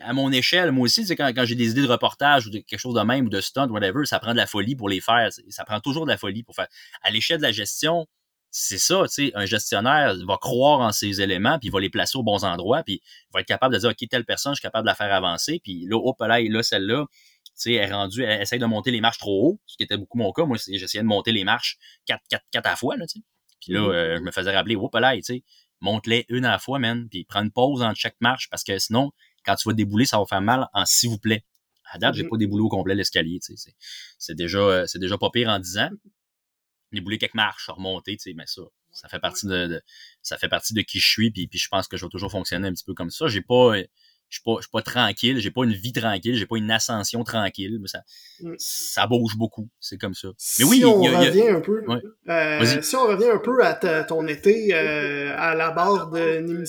[0.00, 2.78] à mon échelle, moi aussi, quand, quand j'ai des idées de reportage ou de quelque
[2.80, 5.30] chose de même ou de stunt, whatever, ça prend de la folie pour les faire.
[5.50, 6.68] Ça prend toujours de la folie pour faire.
[7.02, 8.06] À l'échelle de la gestion,
[8.54, 11.88] c'est ça, tu sais, un gestionnaire va croire en ces éléments, puis il va les
[11.88, 14.56] placer aux bons endroits, puis il va être capable de dire, OK, telle personne, je
[14.56, 17.06] suis capable de la faire avancer, puis là, hop, là, là, celle-là,
[17.54, 19.96] sais, elle est rendue, elle essaye de monter les marches trop haut, ce qui était
[19.96, 20.44] beaucoup mon cas.
[20.44, 23.24] Moi, j'essayais de monter les marches quatre, quatre, quatre à la fois, là, tu sais.
[23.60, 23.92] Puis là, mm-hmm.
[23.92, 25.44] euh, je me faisais rappeler, whoop là, tu sais,
[25.80, 28.78] monte-les une à la fois, man, puis prends une pause entre chaque marche, parce que
[28.78, 29.12] sinon,
[29.44, 31.44] quand tu vas débouler, ça va faire mal en s'il vous plaît.
[31.90, 32.28] À date, j'ai mm-hmm.
[32.28, 33.74] pas déboulé au complet l'escalier, tu sais.
[34.18, 35.90] C'est déjà, euh, c'est déjà pas pire en 10 ans.
[36.92, 39.82] Débouler quelques marches, remonter, tu sais, mais ça, ça fait partie de,
[40.22, 42.30] ça fait partie de qui je suis, puis, puis je pense que je vais toujours
[42.30, 43.28] fonctionner un petit peu comme ça.
[43.28, 43.74] J'ai pas,
[44.32, 46.70] je suis pas, je suis pas tranquille, j'ai pas une vie tranquille, j'ai pas une
[46.70, 48.00] ascension tranquille, mais ça,
[48.40, 48.54] mm.
[48.56, 50.28] ça bouge beaucoup, c'est comme ça.
[50.58, 51.84] Mais oui, si on revient un peu,
[52.30, 56.64] euh, si on revient un peu à ton été euh, à la barre d'une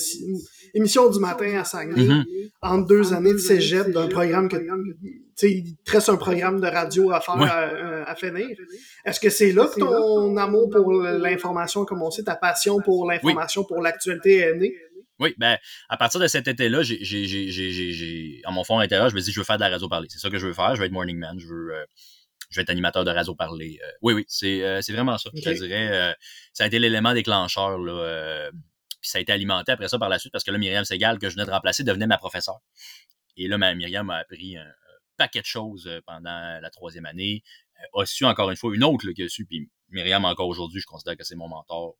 [0.74, 2.24] émission, du matin à Saguenay, mm
[2.60, 6.60] entre deux années de cégep d'un programme que, tu sais, il te reste un programme
[6.60, 8.56] de radio à faire, à, à, finir.
[9.04, 13.64] Est-ce que c'est là que ton amour pour l'information a commencé, ta passion pour l'information,
[13.64, 14.74] pour l'actualité est née?
[15.20, 19.10] Oui, ben, à partir de cet été-là, j'ai, j'ai, j'ai, j'ai, en mon fond intérieur,
[19.10, 20.08] je me dis, je veux faire de la radio parler.
[20.10, 20.74] C'est ça que je veux faire.
[20.74, 21.38] Je veux être morning man.
[21.38, 21.84] Je veux, euh,
[22.50, 23.78] je veux être animateur de radio parler.
[23.84, 25.30] Euh, oui, oui, c'est, euh, c'est vraiment ça.
[25.34, 26.16] Je te dirais,
[26.52, 28.50] ça a été l'élément déclencheur, là.
[29.00, 31.18] puis ça a été alimenté après ça par la suite parce que là, Myriam Segal,
[31.18, 32.60] que je venais de remplacer, devenait ma professeure.
[33.36, 34.66] Et là, ma, Myriam m'a appris un,
[35.16, 37.44] paquet de choses pendant la troisième année.
[37.94, 39.46] a su encore une fois une autre là, qui a su.
[39.46, 41.94] Puis Myriam, encore aujourd'hui, je considère que c'est mon mentor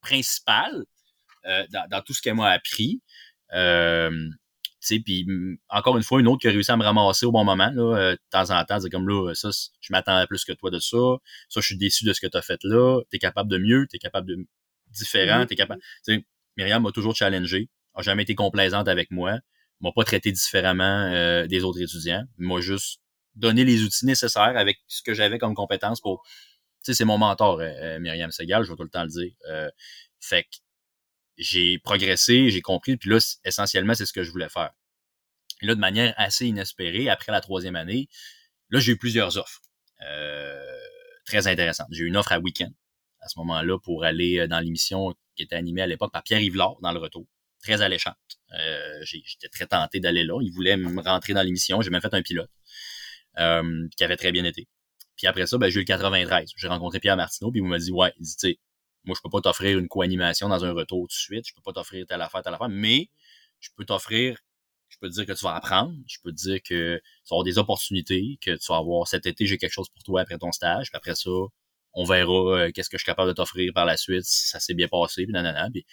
[0.00, 0.84] principal.
[1.46, 3.00] Euh, dans, tout ce qu'elle m'a appris.
[3.54, 4.10] Euh,
[5.04, 5.26] puis
[5.68, 7.96] encore une fois, une autre qui a réussi à me ramasser au bon moment, là,
[7.96, 10.78] euh, de temps en temps, c'est comme là, ça, je m'attendais plus que toi de
[10.78, 10.96] ça,
[11.48, 13.58] ça, je suis déçu de ce que tu as fait là, tu es capable de
[13.58, 14.46] mieux, tu es capable de
[14.88, 15.46] différent, mm-hmm.
[15.46, 15.80] tu es capable.
[16.56, 19.38] Myriam m'a toujours challengé, a jamais été complaisante avec moi,
[19.80, 23.00] m'a pas traité différemment des autres étudiants, m'a juste
[23.34, 26.22] donné les outils nécessaires avec ce que j'avais comme compétence pour.
[26.84, 27.58] Tu sais, c'est mon mentor,
[28.00, 29.32] Myriam Segal, je vais tout le temps le dire.
[30.20, 30.58] fait que
[31.38, 34.70] j'ai progressé, j'ai compris, puis là, essentiellement, c'est ce que je voulais faire.
[35.62, 38.08] Et là, de manière assez inespérée, après la troisième année,
[38.70, 39.60] là, j'ai eu plusieurs offres
[40.02, 40.78] euh,
[41.24, 41.88] très intéressantes.
[41.90, 42.70] J'ai eu une offre à week-end
[43.20, 46.40] à ce moment-là pour aller euh, dans l'émission qui était animée à l'époque par Pierre
[46.40, 47.26] Yvelard dans le retour.
[47.62, 48.16] Très alléchante.
[48.58, 50.38] Euh, J'étais très tenté d'aller là.
[50.42, 51.80] Il voulait me rentrer dans l'émission.
[51.80, 52.50] J'ai même fait un pilote
[53.38, 54.68] euh, qui avait très bien été.
[55.16, 56.52] Puis après ça, ben, j'ai eu le 93.
[56.56, 58.58] J'ai rencontré Pierre Martineau, puis il m'a dit, ouais, tu sais,
[59.08, 61.48] moi, je peux pas t'offrir une co-animation dans un retour tout de suite.
[61.48, 63.08] Je peux pas t'offrir telle affaire, telle affaire, mais
[63.58, 64.38] je peux t'offrir,
[64.90, 65.94] je peux te dire que tu vas apprendre.
[66.06, 69.24] Je peux te dire que tu vas avoir des opportunités, que tu vas avoir cet
[69.24, 70.90] été, j'ai quelque chose pour toi après ton stage.
[70.90, 71.30] Puis après ça,
[71.94, 74.60] on verra euh, qu'est-ce que je suis capable de t'offrir par la suite, si ça
[74.60, 75.70] s'est bien passé, puis nanana.
[75.70, 75.86] Puis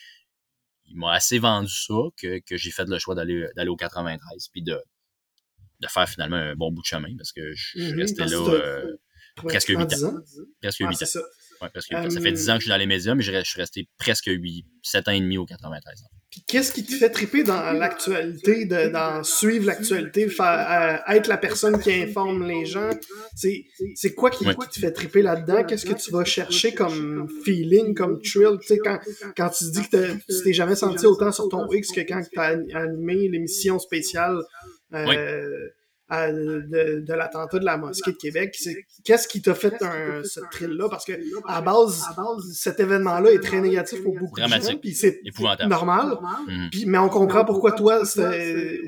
[0.87, 4.49] il m'a assez vendu ça que, que j'ai fait le choix d'aller d'aller au 93
[4.51, 4.77] puis de
[5.79, 8.97] de faire finalement un bon bout de chemin parce que je, mm-hmm, restais là euh,
[9.35, 10.13] presque 8 ans.
[10.61, 11.19] Presque 8 ans.
[11.61, 13.31] Ouais, parce que ça fait 10 ans que je suis dans les médias, mais je
[13.43, 16.07] suis resté presque 8, 7 ans et demi au 93 ans.
[16.29, 21.37] Puis qu'est-ce qui te fait triper dans l'actualité, dans suivre l'actualité, faire, euh, être la
[21.37, 22.89] personne qui informe les gens?
[23.35, 25.63] C'est quoi qui, te fait triper là-dedans?
[25.63, 28.57] Qu'est-ce que tu vas chercher comme feeling, comme thrill?
[28.83, 28.99] Quand,
[29.37, 32.39] quand tu dis que tu t'es jamais senti autant sur ton X que quand tu
[32.39, 34.41] as animé l'émission spéciale
[34.93, 35.69] euh,
[36.09, 38.55] de, l'attentat de la mosquée de Québec.
[39.03, 40.89] Qu'est-ce qui t'a fait un, ce thrill-là?
[40.89, 41.13] Parce que
[41.47, 42.03] à base,
[42.53, 44.77] cet événement-là est très négatif pour beaucoup de gens.
[44.77, 45.21] Puis c'est
[45.67, 46.17] normal.
[46.85, 48.03] Mais on comprend pourquoi toi,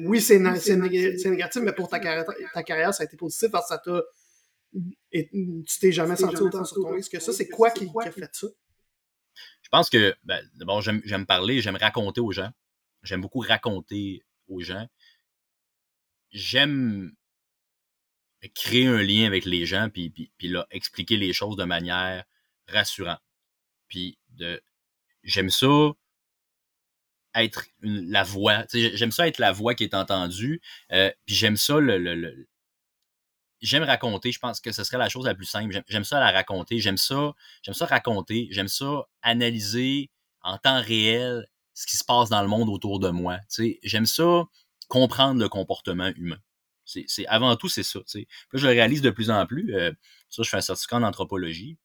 [0.05, 3.75] oui, c'est négatif, mais pour ta carrière, ta carrière, ça a été positif parce que
[3.75, 4.01] ça t'a.
[5.11, 7.31] Et tu t'es jamais senti autant sur ton risque que ça.
[7.31, 8.47] C'est quoi qui, a fait ça?
[9.63, 12.49] Je pense que, ben, d'abord, j'aime parler, j'aime raconter aux gens.
[13.03, 14.87] J'aime beaucoup raconter aux gens
[16.31, 17.13] j'aime
[18.53, 22.23] créer un lien avec les gens, puis, puis, puis là, expliquer les choses de manière
[22.67, 23.19] rassurante.
[23.87, 24.61] Puis de
[25.23, 25.91] j'aime ça
[27.35, 28.65] être la voix.
[28.73, 30.61] J'aime ça être la voix qui est entendue.
[30.91, 32.47] Euh, puis j'aime ça le,
[33.61, 34.31] j'aime raconter.
[34.31, 35.81] Je pense que ce serait la chose la plus simple.
[35.87, 36.79] J'aime ça la raconter.
[36.79, 37.33] J'aime ça.
[37.61, 38.47] J'aime ça raconter.
[38.51, 40.09] J'aime ça analyser
[40.41, 43.39] en temps réel ce qui se passe dans le monde autour de moi.
[43.83, 44.45] J'aime ça
[44.87, 46.39] comprendre le comportement humain.
[46.85, 47.99] C'est avant tout c'est ça.
[47.99, 48.23] Là,
[48.53, 49.75] je le réalise de plus en plus.
[49.75, 49.91] Euh,
[50.29, 51.77] ça, je fais un certificat en anthropologie.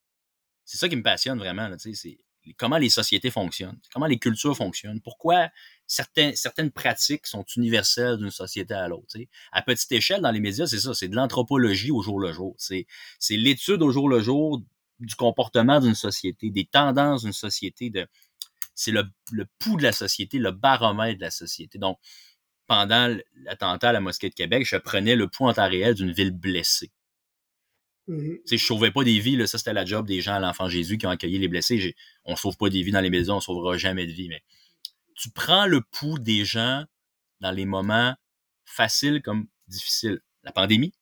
[0.64, 1.68] C'est ça qui me passionne vraiment.
[1.78, 2.20] C'est
[2.57, 5.48] comment les sociétés fonctionnent, comment les cultures fonctionnent, pourquoi
[5.86, 9.16] certains, certaines pratiques sont universelles d'une société à l'autre.
[9.53, 12.55] À petite échelle, dans les médias, c'est ça, c'est de l'anthropologie au jour le jour.
[12.59, 12.86] C'est
[13.30, 14.62] l'étude au jour le jour
[15.00, 18.07] du comportement d'une société, des tendances d'une société, de
[18.74, 21.78] c'est le, le pouls de la société, le baromètre de la société.
[21.78, 21.98] Donc,
[22.72, 23.14] pendant
[23.44, 26.30] l'attentat à la mosquée de Québec, je prenais le point en temps réel d'une ville
[26.30, 26.90] blessée.
[28.06, 28.36] Mmh.
[28.48, 30.96] Je ne sauvais pas des vies, ça c'était la job des gens à l'enfant Jésus
[30.96, 31.94] qui ont accueilli les blessés.
[32.24, 34.30] On ne sauve pas des vies dans les maisons, on ne sauvera jamais de vie.
[34.30, 34.42] Mais
[35.16, 36.86] tu prends le pouls des gens
[37.40, 38.14] dans les moments
[38.64, 40.20] faciles comme difficiles.
[40.42, 40.94] La pandémie,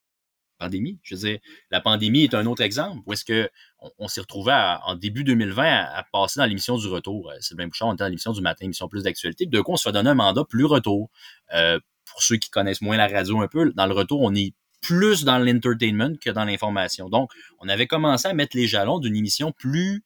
[0.61, 0.98] pandémie.
[1.02, 1.38] Je veux dire,
[1.70, 3.50] la pandémie est un autre exemple où est-ce que
[3.98, 4.52] on, s'est retrouvé
[4.84, 7.32] en début 2020 à, passer dans l'émission du retour.
[7.40, 9.46] C'est bien Bouchard, on était dans l'émission du matin, émission plus d'actualité.
[9.46, 11.11] De quoi on se fait donner un mandat plus retour.
[11.54, 14.52] Euh, pour ceux qui connaissent moins la radio un peu, dans le retour, on est
[14.80, 17.08] plus dans l'entertainment que dans l'information.
[17.08, 17.30] Donc,
[17.61, 20.02] on avait commencé à mettre les jalons d'une émission plus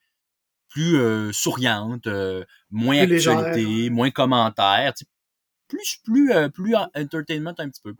[0.69, 4.93] plus euh, souriante, euh, moins actualité, moins commentaires,
[5.69, 7.95] plus plus plus entertainment un petit peu.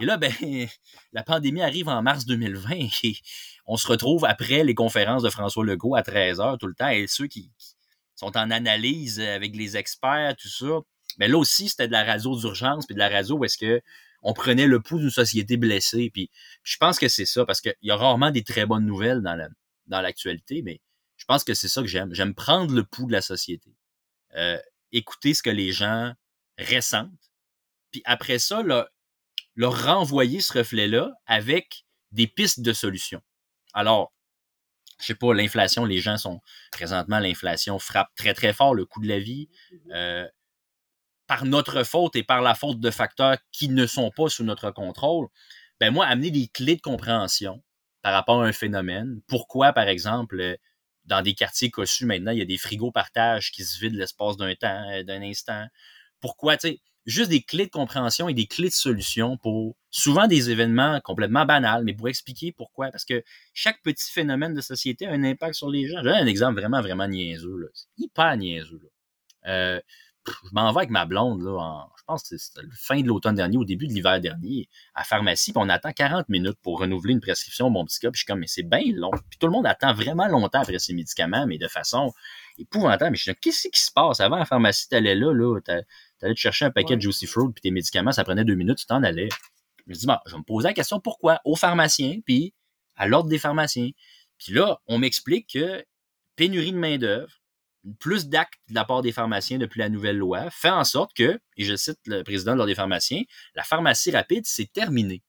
[0.00, 0.32] Et là, ben,
[1.12, 2.70] la pandémie arrive en mars 2020
[3.04, 3.16] et
[3.66, 6.88] on se retrouve après les conférences de François Legault à 13h tout le temps.
[6.88, 7.52] Et ceux qui,
[8.20, 10.80] sont en analyse avec les experts, tout ça.
[11.18, 13.80] Mais là aussi, c'était de la radio d'urgence, puis de la radio où est-ce que
[14.22, 16.10] on prenait le pouls d'une société blessée.
[16.12, 16.30] Puis,
[16.62, 19.34] je pense que c'est ça, parce qu'il y a rarement des très bonnes nouvelles dans,
[19.34, 19.48] la,
[19.86, 20.80] dans l'actualité, mais
[21.16, 22.14] je pense que c'est ça que j'aime.
[22.14, 23.74] J'aime prendre le pouls de la société.
[24.36, 24.58] Euh,
[24.92, 26.12] écouter ce que les gens
[26.58, 27.30] ressentent.
[27.90, 28.90] Puis après ça, là,
[29.54, 33.22] leur renvoyer ce reflet-là avec des pistes de solutions.
[33.74, 34.12] Alors,
[35.00, 36.40] je sais pas, l'inflation, les gens sont
[36.72, 39.48] présentement, l'inflation frappe très, très fort le coût de la vie.
[39.94, 40.26] Euh,
[41.26, 44.72] par notre faute et par la faute de facteurs qui ne sont pas sous notre
[44.72, 45.28] contrôle,
[45.78, 47.62] ben moi, amener des clés de compréhension
[48.02, 49.20] par rapport à un phénomène.
[49.28, 50.58] Pourquoi, par exemple,
[51.04, 54.36] dans des quartiers cossus maintenant, il y a des frigos partage qui se vident l'espace
[54.36, 55.66] d'un temps, euh, d'un instant.
[56.20, 56.80] Pourquoi, tu sais,
[57.10, 61.44] juste des clés de compréhension et des clés de solution pour souvent des événements complètement
[61.44, 62.90] banals, mais pour expliquer pourquoi.
[62.90, 65.98] Parce que chaque petit phénomène de société a un impact sur les gens.
[66.02, 67.56] J'ai un exemple vraiment, vraiment niaiseux.
[67.56, 67.66] Là.
[67.98, 68.80] Hyper niaiseux.
[68.82, 68.88] Là.
[69.52, 69.80] Euh,
[70.26, 73.34] je m'en vais avec ma blonde, là, je pense que c'était la fin de l'automne
[73.34, 77.14] dernier, au début de l'hiver dernier, à pharmacie, puis on attend 40 minutes pour renouveler
[77.14, 79.10] une prescription, mon petit gars, puis je suis comme, mais c'est bien long.
[79.30, 82.12] Puis tout le monde attend vraiment longtemps après ces médicaments, mais de façon
[82.58, 83.12] épouvantable.
[83.12, 84.20] Mais je suis qu'est-ce qui se passe?
[84.20, 85.58] Avant, la pharmacie, t'allais là, là,
[86.24, 88.78] allais te chercher un paquet de Juicy Fruit, puis tes médicaments, ça prenait deux minutes,
[88.78, 89.28] tu t'en allais.
[89.86, 91.40] Je me dis, bon, je vais me poser la question pourquoi?
[91.44, 92.54] Au pharmacien, puis
[92.96, 93.90] à l'ordre des pharmaciens.
[94.38, 95.84] Puis là, on m'explique que
[96.36, 97.30] pénurie de main-d'œuvre,
[97.98, 101.40] plus d'actes de la part des pharmaciens depuis la nouvelle loi, fait en sorte que,
[101.56, 103.22] et je cite le président de l'ordre des pharmaciens,
[103.54, 105.22] la pharmacie rapide, c'est terminé.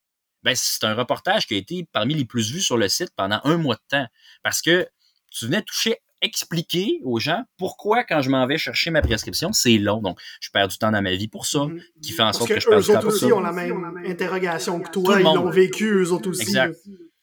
[0.44, 3.40] Ben, c'est un reportage qui a été parmi les plus vus sur le site pendant
[3.44, 4.08] un mois de temps.
[4.44, 4.90] Parce que
[5.32, 9.78] tu venais toucher expliquer aux gens pourquoi quand je m'en vais chercher ma prescription, c'est
[9.78, 10.02] long.
[10.02, 11.82] Donc, je perds du temps dans ma vie pour ça, mhm.
[12.02, 13.26] qui fait en sorte que, je perds du temps pour ça.
[13.26, 16.44] Eux autres aussi ont la même interrogation que toi, ils l'ont vécu, eux autres aussi.
[16.44, 16.76] Exact.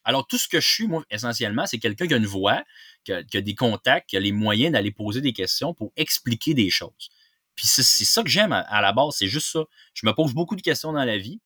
[0.05, 2.63] Alors, tout ce que je suis, moi, essentiellement, c'est quelqu'un qui a une voix,
[3.05, 6.71] qui a, des contacts, qui a les moyens d'aller poser des questions pour expliquer des
[6.71, 7.11] choses.
[7.55, 9.65] Puis c'est ça que j'aime à, la base, c'est juste ça.
[9.93, 11.41] Je me pose beaucoup de questions dans la vie.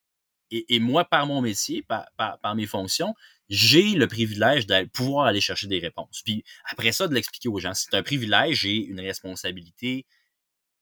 [0.51, 3.15] Et, moi, par mon métier, par, par mes fonctions,
[3.53, 6.23] j'ai le privilège de pouvoir aller chercher des réponses.
[6.25, 7.75] Puis après ça, de l'expliquer aux gens.
[7.75, 10.07] C'est un privilège et une responsabilité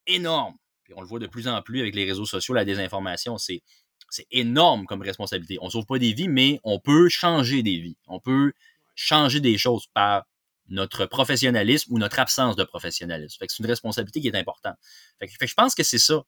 [0.06, 0.54] énorme.
[0.84, 3.62] Puis on le voit de plus en plus avec les réseaux sociaux, la désinformation, c'est
[4.08, 5.58] c'est énorme comme responsabilité.
[5.60, 7.96] On sauve pas des vies, mais on peut changer des vies.
[8.06, 8.52] On peut
[8.94, 10.26] changer des choses par
[10.68, 13.36] notre professionnalisme ou notre absence de professionnalisme.
[13.38, 14.76] Fait que c'est une responsabilité qui est importante.
[15.18, 16.22] Fait que, je pense que c'est ça.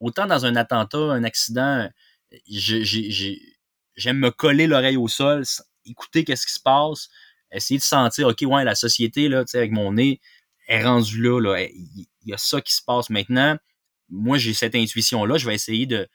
[0.00, 1.88] Autant dans un attentat, un accident,
[4.00, 5.44] j'aime me coller l'oreille au sol,
[5.84, 7.08] écouter qu'est-ce qui se passe,
[7.52, 10.20] essayer de sentir, OK, ouais, la société, là, tu sais, avec mon nez,
[10.68, 11.62] est rendue là, là.
[11.62, 13.56] Il y a ça qui se passe maintenant.
[14.08, 15.36] Moi, j'ai cette intuition-là.
[15.36, 16.08] Je vais essayer de,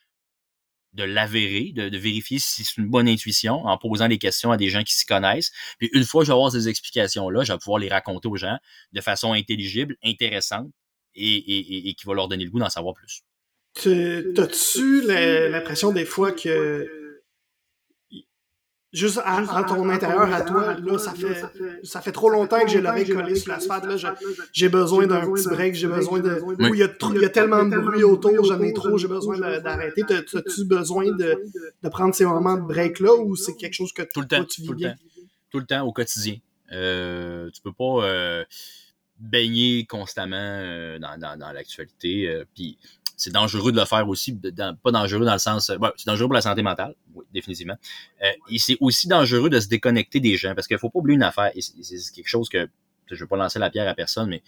[0.93, 4.57] de l'avérer, de, de, vérifier si c'est une bonne intuition en posant des questions à
[4.57, 5.51] des gens qui s'y connaissent.
[5.77, 8.37] Puis une fois que je vais avoir ces explications-là, je vais pouvoir les raconter aux
[8.37, 8.57] gens
[8.93, 10.71] de façon intelligible, intéressante
[11.15, 13.23] et, et, et qui va leur donner le goût d'en savoir plus.
[13.73, 17.04] T'as-tu l'impression des fois que
[18.95, 21.43] juste à, ton intérieur à toi, là, ça fait,
[21.83, 24.15] ça fait trop longtemps que j'ai l'oreille collée sur l'asphalte, là,
[24.53, 27.63] j'ai besoin d'un petit break, j'ai besoin de, il y a, il y a tellement
[27.63, 30.03] de bruit autour, j'en ai trop, j'ai besoin d'arrêter.
[30.09, 31.37] As-tu besoin de,
[31.83, 34.61] de prendre ces moments de break-là ou c'est quelque chose que tout le temps, tu
[34.61, 34.89] vis tout bien?
[34.89, 35.01] Le temps.
[35.51, 36.35] Tout le temps, au quotidien.
[36.71, 38.43] Euh, tu peux pas euh,
[39.19, 42.27] baigner constamment euh, dans, dans, dans l'actualité.
[42.27, 42.77] Euh, puis
[43.17, 44.37] c'est dangereux de le faire aussi,
[44.83, 47.77] pas dangereux dans le sens, euh, c'est dangereux pour la santé mentale, oui, définitivement.
[48.23, 51.15] Euh, et c'est aussi dangereux de se déconnecter des gens, parce qu'il faut pas oublier
[51.15, 52.67] une affaire, et c'est quelque chose que,
[53.09, 54.41] je veux pas lancer la pierre à personne, mais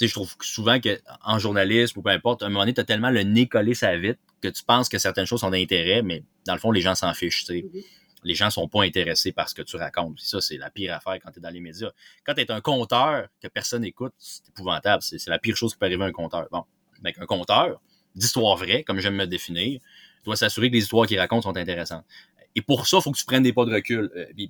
[0.00, 2.84] je trouve souvent que en journalisme ou peu importe, à un moment donné, tu as
[2.84, 6.22] tellement le nez collé sa vite que tu penses que certaines choses sont d'intérêt, mais
[6.46, 7.44] dans le fond, les gens s'en fichent.
[7.46, 7.84] Mm-hmm.
[8.24, 10.20] Les gens sont pas intéressés par ce que tu racontes.
[10.20, 11.90] Ça, c'est la pire affaire quand tu es dans les médias.
[12.24, 15.02] Quand tu es un compteur que personne n'écoute, c'est épouvantable.
[15.02, 16.46] C'est la pire chose qui peut arriver à un compteur.
[16.50, 16.64] Bon,
[17.00, 17.80] avec un compteur,
[18.18, 19.80] d'histoires vraies, comme j'aime me définir,
[20.24, 22.04] doit s'assurer que les histoires qu'il raconte sont intéressantes.
[22.54, 24.10] Et pour ça, il faut que tu prennes des pas de recul.
[24.16, 24.46] Euh,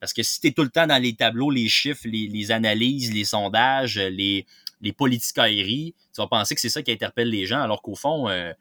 [0.00, 3.12] parce que si tu es tout le temps dans les tableaux, les chiffres, les, analyses,
[3.12, 4.46] les sondages, les,
[4.80, 8.28] les politicailleries, tu vas penser que c'est ça qui interpelle les gens, alors qu'au fond,
[8.28, 8.52] euh,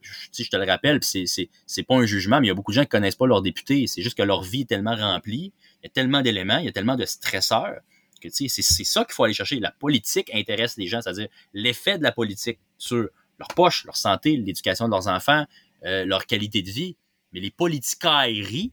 [0.00, 1.48] je, te le rappelle, c'est,
[1.88, 3.86] pas un jugement, mais il y a beaucoup de gens qui connaissent pas leurs députés.
[3.86, 6.68] C'est juste que leur vie est tellement remplie, il y a tellement d'éléments, il y
[6.68, 7.80] a tellement de stresseurs
[8.20, 9.60] que c'est ça qu'il faut aller chercher.
[9.60, 13.08] La politique intéresse les gens, c'est-à-dire l'effet de la politique sur
[13.38, 15.44] leur poche, leur santé, l'éducation de leurs enfants,
[15.84, 16.96] euh, leur qualité de vie.
[17.32, 18.72] Mais les politicailleries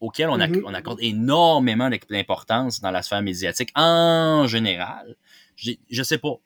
[0.00, 0.62] auxquelles on, mm-hmm.
[0.64, 5.16] on accorde énormément d'importance dans la sphère médiatique en général,
[5.56, 6.36] je sais pas.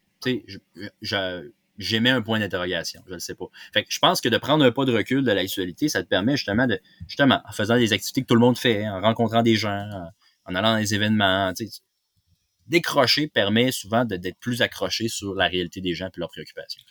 [1.78, 3.46] J'émets un point d'interrogation, je ne sais pas.
[3.72, 6.08] Fait que je pense que de prendre un pas de recul de l'actualité, ça te
[6.08, 6.78] permet justement de,
[7.08, 9.88] justement, en faisant des activités que tout le monde fait, en rencontrant des gens,
[10.44, 11.52] en allant dans des événements,
[12.66, 16.82] décrocher permet souvent d'être plus accroché sur la réalité des gens et leurs préoccupations.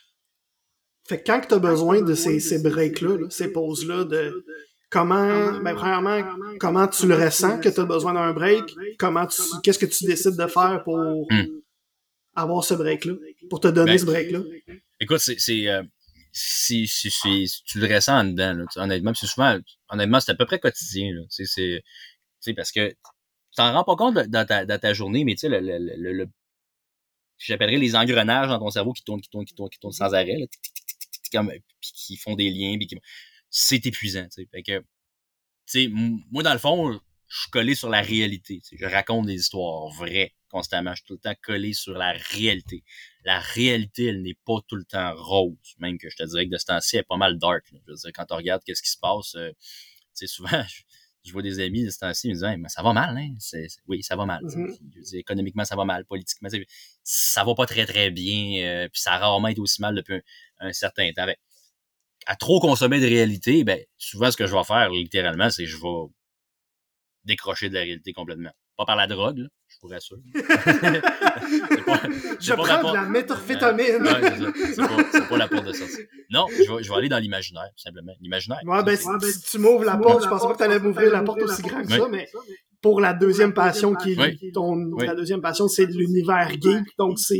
[1.07, 4.43] Fait que quand tu as besoin de ces, ces breaks-là, ces pauses-là, de
[4.89, 6.21] comment, ben, premièrement,
[6.59, 8.63] comment tu le ressens que tu as besoin d'un break,
[8.99, 11.27] comment tu, qu'est-ce que tu décides de faire pour
[12.35, 13.13] avoir ce break-là,
[13.49, 14.39] pour te donner ben, ce break-là?
[14.99, 15.81] Écoute, c'est, c'est, euh,
[16.31, 19.57] si, si, si, tu le ressens en dedans, là, honnêtement, c'est souvent,
[19.89, 22.95] honnêtement, c'est à peu près quotidien, là, c'est, c'est, parce que tu
[23.57, 26.13] t'en rends pas compte dans ta, dans ta journée, mais tu sais, le, le, le,
[26.13, 26.27] le
[27.37, 30.13] j'appellerais les engrenages dans ton cerveau qui tournent, qui tournent, qui tournent, qui tournent sans
[30.13, 30.45] arrêt, là,
[31.31, 31.51] comme,
[31.81, 32.77] qui font des liens,
[33.49, 34.27] c'est épuisant.
[34.51, 34.83] Fait que,
[36.31, 38.61] moi, dans le fond, je suis collé sur la réalité.
[38.71, 40.91] Je raconte des histoires vraies constamment.
[40.91, 42.83] Je suis tout le temps collé sur la réalité.
[43.23, 45.55] La réalité, elle n'est pas tout le temps rose.
[45.79, 47.63] Même que je te dirais que de ce temps-ci, elle est pas mal dark.
[47.71, 49.51] Je veux dire, quand on regarde qu'est-ce qui se passe, euh,
[50.25, 50.81] souvent, je,
[51.29, 53.35] vois des amis de ce temps-ci, me disent ça va mal, hein?
[53.87, 54.43] oui, ça va mal.
[54.43, 55.17] Mm-hmm.
[55.17, 56.05] économiquement, ça va mal.
[56.05, 56.49] Politiquement,
[57.03, 58.63] ça va pas très, très bien.
[58.63, 60.19] Euh, puis ça a rarement été aussi mal depuis
[60.59, 61.27] un certain temps.
[62.25, 65.69] à trop consommer de réalité, ben, souvent, ce que je vais faire, littéralement, c'est que
[65.69, 66.11] je vais
[67.25, 68.51] décrocher de la réalité complètement.
[68.81, 70.17] Pas par la drogue, là, je vous rassure.
[70.33, 72.01] pas,
[72.39, 74.03] je prends de la méthorphétamine.
[74.73, 76.01] c'est pas, pas, la porte de sortie.
[76.31, 78.13] Non, je vais, je vais aller dans l'imaginaire, tout simplement.
[78.21, 78.57] L'imaginaire.
[78.65, 79.07] Ouais, ben, si,
[79.51, 81.85] tu m'ouvres la porte, je pensais pas que tu allais m'ouvrir la porte aussi grande
[81.85, 82.27] que ça, mais
[82.81, 87.37] pour la deuxième passion qui est ton, la deuxième passion, c'est l'univers geek, donc c'est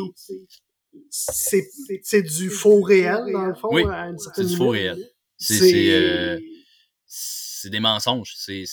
[1.09, 5.03] c'est du faux réel, dans le fond, oui, à une certaine C'est du faux réel.
[5.37, 6.37] C'est
[7.65, 8.33] euh, des mensonges.
[8.35, 8.65] C'est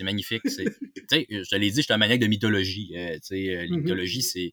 [0.00, 0.42] magnifique.
[0.46, 2.92] je te l'ai dit, je suis un maniaque de mythologie.
[2.96, 3.76] Euh, sais euh, mm-hmm.
[3.76, 4.52] mythologie, c'est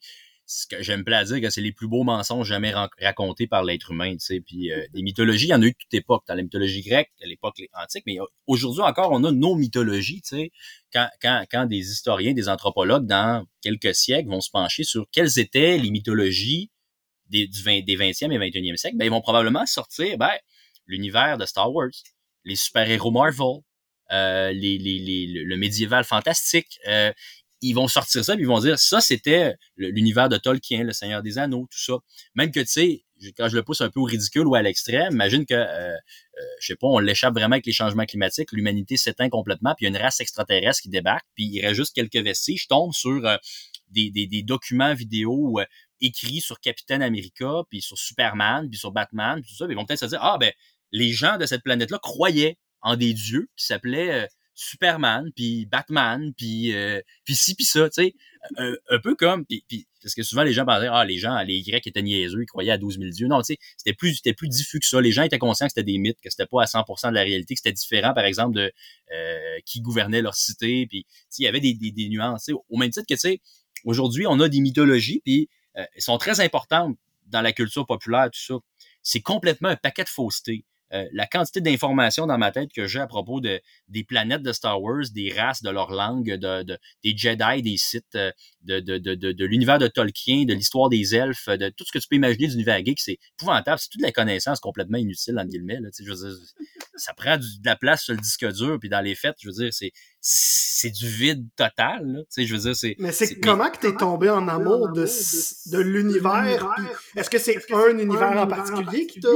[0.49, 3.91] ce que j'aime à dire que c'est les plus beaux mensonges jamais racontés par l'être
[3.91, 4.15] humain.
[4.45, 6.23] Puis euh, des mythologies, il y en a eu de toute époque.
[6.27, 8.17] Dans la mythologie grecque, à l'époque antique, mais
[8.47, 10.23] aujourd'hui encore, on a nos mythologies.
[10.91, 15.37] Quand, quand, quand des historiens, des anthropologues, dans quelques siècles, vont se pencher sur quelles
[15.37, 16.71] étaient les mythologies
[17.27, 20.33] des, du 20, des 20e et 21e siècle, ben, ils vont probablement sortir ben,
[20.87, 21.91] l'univers de Star Wars,
[22.43, 23.61] les super-héros Marvel,
[24.11, 26.79] les, les, le médiéval fantastique.
[27.61, 31.21] ils vont sortir ça, puis ils vont dire ça, c'était l'univers de Tolkien, le Seigneur
[31.21, 31.93] des Anneaux, tout ça.
[32.35, 33.05] Même que tu sais,
[33.37, 35.95] quand je le pousse un peu au ridicule ou à l'extrême, imagine que, euh, euh,
[36.59, 39.91] je sais pas, on l'échappe vraiment avec les changements climatiques, l'humanité s'éteint complètement, puis il
[39.91, 42.93] y a une race extraterrestre qui débarque, puis il reste juste quelques vestiges, je tombe
[42.93, 43.37] sur euh,
[43.89, 45.59] des, des, des, documents vidéo
[45.99, 49.85] écrits sur Capitaine America, puis sur Superman, puis sur Batman, puis tout ça, ils vont
[49.85, 50.51] peut-être se dire, ah ben,
[50.91, 54.27] les gens de cette planète-là croyaient en des dieux qui s'appelaient
[54.59, 58.13] Superman, puis Batman, puis euh, puis ci, puis ça, tu sais.
[58.57, 59.45] Un, peu comme,
[60.01, 62.71] parce que souvent les gens pensaient, ah, les gens, les Grecs étaient niaiseux, ils croyaient
[62.71, 63.27] à 12 000 dieux.
[63.27, 64.99] Non, tu sais, c'était plus, c'était plus diffus que ça.
[64.99, 67.23] Les gens étaient conscients que c'était des mythes, que c'était pas à 100% de la
[67.23, 68.71] réalité, que c'était différent, par exemple, de
[69.13, 71.05] euh, qui gouvernait leur cité, puis
[71.37, 72.49] il y avait des, des, des nuances.
[72.69, 73.41] Au même titre que, tu sais,
[73.85, 78.29] aujourd'hui, on a des mythologies, puis euh, elles sont très importantes dans la culture populaire,
[78.31, 78.55] tout ça.
[79.03, 80.65] C'est complètement un paquet de fausseté.
[80.93, 84.51] Euh, la quantité d'informations dans ma tête que j'ai à propos de, des planètes de
[84.51, 88.31] Star Wars, des races, de leur langue, de, de des Jedi, des Sith, euh,
[88.63, 91.99] de, de, de, de, l'univers de Tolkien, de l'histoire des elfes, de tout ce que
[91.99, 93.79] tu peux imaginer l'univers geek, c'est épouvantable.
[93.79, 95.79] C'est toute la connaissance complètement inutile, en guillemets.
[95.79, 96.37] Là, je veux dire,
[96.95, 99.53] ça prend de la place sur le disque dur, puis dans les faits, je veux
[99.53, 102.05] dire, c'est c'est du vide total.
[102.05, 102.19] Là.
[102.35, 102.95] Je veux dire, c'est.
[102.99, 106.75] Mais c'est comment que tu es tombé en amour de, de l'univers?
[107.15, 109.29] Est-ce que c'est un univers en particulier qui t'a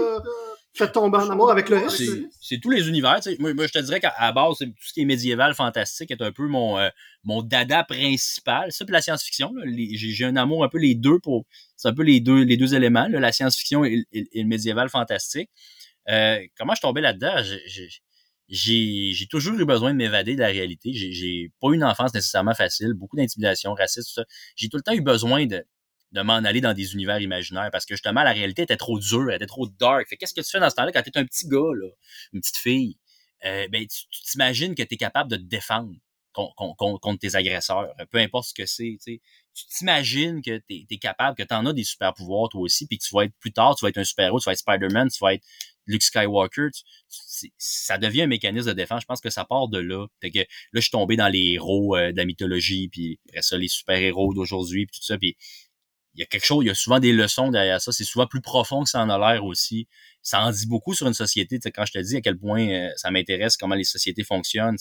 [0.74, 2.02] fait tomber en amour avec le reste.
[2.42, 3.20] C'est tous les univers.
[3.40, 6.32] Moi, moi, je te dirais qu'à base, tout ce qui est médiéval, fantastique est un
[6.32, 6.90] peu mon, euh,
[7.24, 8.72] mon dada principal.
[8.72, 9.54] Ça, puis la science-fiction.
[9.66, 11.46] J'ai un amour un peu les deux pour.
[11.78, 15.50] C'est un peu les deux, les deux éléments, là, la science-fiction et, le médiéval fantastique.
[16.10, 17.44] Euh, comment je suis tombé là-dedans?
[18.50, 20.92] J'ai toujours eu besoin de m'évader de la réalité.
[20.94, 24.26] J'ai pas eu une enfance nécessairement facile, beaucoup d'intimidation, racisme, tout ça.
[24.56, 25.64] J'ai tout le temps eu besoin de,
[26.14, 29.30] de m'en aller dans des univers imaginaires parce que justement la réalité était trop dure,
[29.30, 30.08] elle était trop dark.
[30.08, 31.90] Fait qu'est-ce que tu fais dans ce temps-là quand tu es un petit gars là,
[32.34, 32.98] une petite fille?
[33.46, 35.94] Euh, ben tu t'imagines que tu es capable de te défendre
[36.34, 41.44] contre, tes agresseurs, peu importe ce que c'est, tu t'imagines que tu es, capable, que
[41.44, 43.76] tu en as des super pouvoirs toi aussi, puis que tu vas être plus tard,
[43.76, 45.46] tu vas être un super-héros, tu vas être Spider-Man, tu vas être
[45.86, 46.70] Luke Skywalker,
[47.58, 49.02] ça devient un mécanisme de défense.
[49.02, 50.08] Je pense que ça part de là.
[50.22, 53.58] que là, je suis tombé dans les héros euh, de la mythologie, puis après ça,
[53.58, 55.36] les super-héros d'aujourd'hui, puis tout ça, puis
[56.16, 57.92] il y a quelque chose, il y a souvent des leçons derrière ça.
[57.92, 59.88] C'est souvent plus profond que ça en a l'air aussi.
[60.22, 61.60] Ça en dit beaucoup sur une société.
[61.72, 64.78] quand je te dis à quel point euh, ça m'intéresse, comment les sociétés fonctionnent,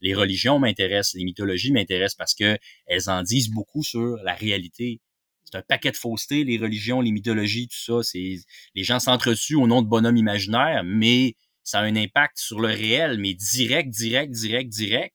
[0.00, 5.00] les religions m'intéressent, les mythologies m'intéressent parce que elles en disent beaucoup sur la réalité.
[5.44, 8.02] C'est un paquet de fausseté, les religions, les mythologies, tout ça.
[8.02, 8.36] C'est
[8.74, 12.68] les gens s'entretuent au nom de bonhommes imaginaires, mais ça a un impact sur le
[12.68, 15.14] réel, mais direct, direct, direct, direct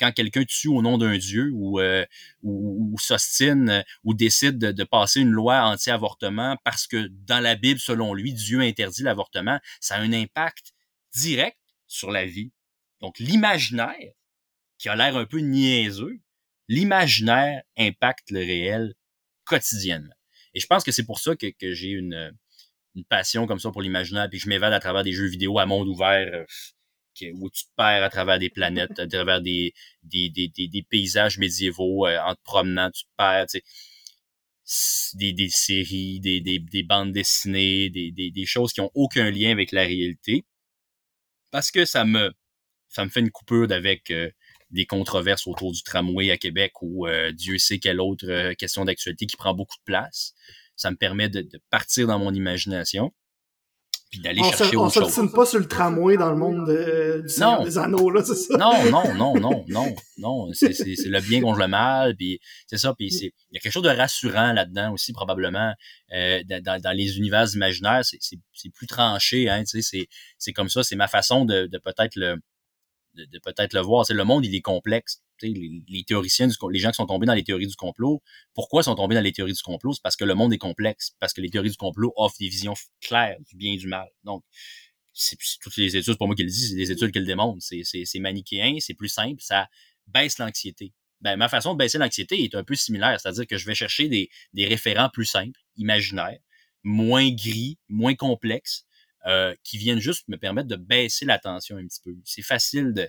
[0.00, 2.04] quand quelqu'un tue au nom d'un dieu ou, euh,
[2.42, 7.78] ou, s'ostine euh, ou décide de, passer une loi anti-avortement parce que dans la Bible,
[7.78, 10.72] selon lui, Dieu interdit l'avortement, ça a un impact
[11.14, 12.50] direct sur la vie.
[13.00, 14.12] Donc l'imaginaire,
[14.78, 16.18] qui a l'air un peu niaiseux,
[16.68, 18.94] l'imaginaire impacte le réel
[19.44, 20.14] quotidiennement.
[20.54, 22.32] Et je pense que c'est pour ça que, j'ai une,
[22.94, 25.66] une passion comme ça pour l'imaginaire, puis je m'évade à travers des jeux vidéo à
[25.66, 26.44] monde ouvert.
[27.22, 30.82] Euh, où tu te perds à travers des planètes, à travers des, des, des, des,
[30.82, 33.60] paysages médiévaux, euh, en te promenant, tu te perds, tu
[34.64, 38.90] sais, des, des séries, des, des, des bandes dessinées, des, des, des choses qui ont
[38.94, 40.44] aucun lien avec la réalité.
[41.50, 42.32] Parce que ça me,
[42.88, 44.30] ça me fait une coupure d'avec euh,
[44.70, 49.26] des controverses autour du tramway à Québec ou euh, Dieu sait quelle autre question d'actualité
[49.26, 50.34] qui prend beaucoup de place.
[50.76, 53.12] Ça me permet de, de partir dans mon imagination
[54.10, 55.18] puis d'aller chercher autre chose.
[55.18, 57.62] On pas sur le tramway dans le monde de, du non.
[57.62, 58.56] des anneaux, là, c'est ça?
[58.56, 60.52] Non, non, non, non, non, non.
[60.52, 63.72] C'est, le bien contre le mal, puis c'est ça, puis c'est, il y a quelque
[63.72, 65.72] chose de rassurant là-dedans aussi, probablement,
[66.12, 70.08] euh, dans, dans, les univers imaginaires, c'est, c'est, c'est plus tranché, hein, tu sais, c'est,
[70.38, 72.34] c'est comme ça, c'est ma façon de, de peut-être le,
[73.14, 74.06] de, de peut-être le voir.
[74.06, 77.44] C'est le monde, il est complexe les, théoriciens, les gens qui sont tombés dans les
[77.44, 78.22] théories du complot,
[78.54, 79.92] pourquoi sont tombés dans les théories du complot?
[79.94, 82.48] C'est parce que le monde est complexe, parce que les théories du complot offrent des
[82.48, 84.08] visions claires du bien et du mal.
[84.24, 84.44] Donc,
[85.12, 87.62] c'est toutes les études, pas moi qui le dis, c'est des études qui le démontrent.
[87.62, 89.68] C'est manichéen, c'est plus simple, ça
[90.06, 90.92] baisse l'anxiété.
[91.20, 94.08] Ben, ma façon de baisser l'anxiété est un peu similaire, c'est-à-dire que je vais chercher
[94.08, 96.38] des, des référents plus simples, imaginaires,
[96.82, 98.86] moins gris, moins complexes,
[99.26, 102.16] euh, qui viennent juste me permettre de baisser la tension un petit peu.
[102.24, 103.06] C'est facile de,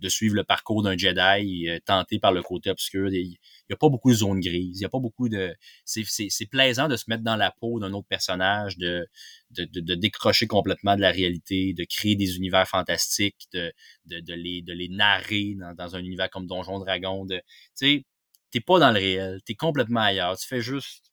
[0.00, 3.08] de suivre le parcours d'un Jedi euh, tenté par le côté obscur.
[3.08, 4.78] Il n'y a pas beaucoup de zones grises.
[4.78, 5.54] Il y a pas beaucoup de.
[5.84, 9.06] C'est plaisant de se mettre dans la peau d'un autre personnage, de,
[9.50, 13.72] de, de, décrocher complètement de la réalité, de créer des univers fantastiques, de,
[14.06, 17.26] de, de, les, de les narrer dans, dans un univers comme Donjon Dragon.
[17.26, 17.40] Tu
[17.74, 18.04] sais,
[18.50, 20.36] t'es pas dans le réel, t'es complètement ailleurs.
[20.38, 21.12] Tu fais juste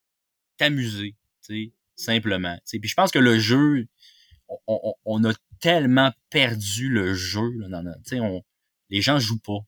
[0.58, 1.16] t'amuser,
[1.46, 2.58] tu sais, simplement.
[2.66, 3.88] Puis je pense que le jeu,
[4.48, 7.50] on, on, on, a tellement perdu le jeu.
[7.58, 8.44] Là, dans, on,
[8.90, 9.60] les gens jouent pas.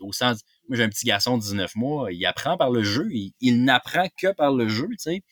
[0.00, 3.08] Au sens, moi j'ai un petit garçon de 19 mois, il apprend par le jeu,
[3.10, 5.22] il, n'apprend que par le jeu, sais.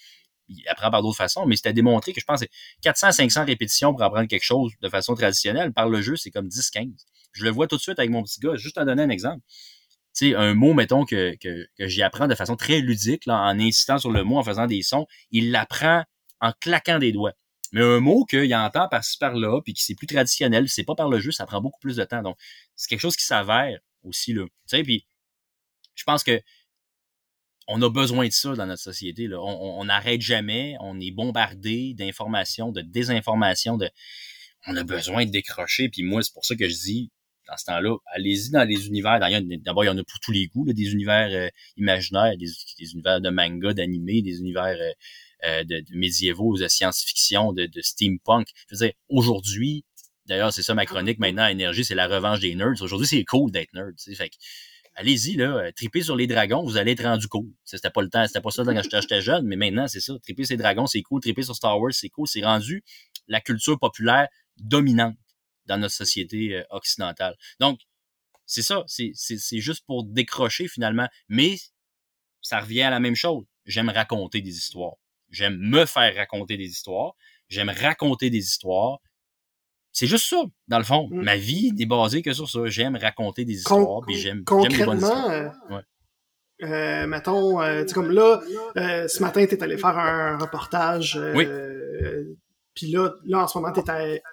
[0.49, 2.47] il apprend par d'autres façons, mais c'était démontré que je pense que
[2.83, 5.73] 400 500 répétitions pour apprendre quelque chose de façon traditionnelle.
[5.73, 6.93] Par le jeu, c'est comme 10-15.
[7.33, 8.57] Je le vois tout de suite avec mon petit gars.
[8.57, 9.45] Juste à donner un exemple.
[10.15, 11.37] Tu un mot, mettons, que,
[11.79, 15.07] j'y apprends de façon très ludique, en insistant sur le mot, en faisant des sons,
[15.31, 16.03] il l'apprend
[16.41, 17.35] en claquant des doigts.
[17.73, 21.09] Mais un mot qu'il entend par-ci par-là, puis qui c'est plus traditionnel, c'est pas par
[21.09, 22.23] le jeu, ça prend beaucoup plus de temps.
[22.23, 22.37] Donc,
[22.77, 24.45] c'est quelque chose qui s'avère aussi là.
[24.45, 25.07] Tu sais, puis
[25.95, 26.41] je pense que
[27.69, 29.27] on a besoin de ça dans notre société.
[29.27, 29.41] Là.
[29.43, 33.91] On n'arrête jamais, on est bombardé d'informations, de désinformations, de
[34.67, 35.91] on a besoin de décrocher.
[35.91, 37.11] Puis moi, c'est pour ça que je dis,
[37.47, 39.19] dans ce temps-là, allez-y dans les univers.
[39.21, 43.21] D'abord, il y en a pour tous les goûts, des univers euh, imaginaires, des, univers
[43.21, 44.93] de manga, d'animé, des univers euh,
[45.45, 48.49] de, de, médiévaux, de science-fiction, de, de, steampunk.
[48.69, 49.85] Je veux dire, aujourd'hui,
[50.27, 52.81] d'ailleurs, c'est ça ma chronique maintenant Énergie, c'est la revanche des nerds.
[52.81, 53.95] Aujourd'hui, c'est cool d'être nerd.
[54.17, 54.31] Fait
[54.99, 57.47] allez-y, là, euh, triper sur les dragons, vous allez être rendu cool.
[57.65, 60.15] C'était pas le temps, c'était pas ça quand j'étais jeune, mais maintenant, c'est ça.
[60.23, 61.21] Triper sur les dragons, c'est cool.
[61.21, 62.27] Triper sur Star Wars, c'est cool.
[62.27, 62.83] C'est rendu
[63.29, 65.17] la culture populaire dominante
[65.67, 67.37] dans notre société euh, occidentale.
[67.61, 67.81] Donc,
[68.45, 68.85] c'est ça.
[68.89, 71.07] C'est juste pour décrocher finalement.
[71.29, 71.57] Mais
[72.41, 73.45] ça revient à la même chose.
[73.67, 74.97] J'aime raconter des histoires.
[75.31, 77.15] J'aime me faire raconter des histoires.
[77.49, 78.99] J'aime raconter des histoires.
[79.93, 81.09] C'est juste ça, dans le fond.
[81.11, 81.23] Mm.
[81.23, 82.61] Ma vie n'est basée que sur ça.
[82.67, 85.31] J'aime raconter des histoires, puis j'aime les bonnes histoires.
[85.31, 85.83] Euh, ouais.
[86.63, 88.41] Euh, mettons, euh, tu comme là,
[88.77, 91.47] euh, ce matin, tu es allé faire un reportage oui.
[92.79, 93.81] Puis là, là, en ce moment, tu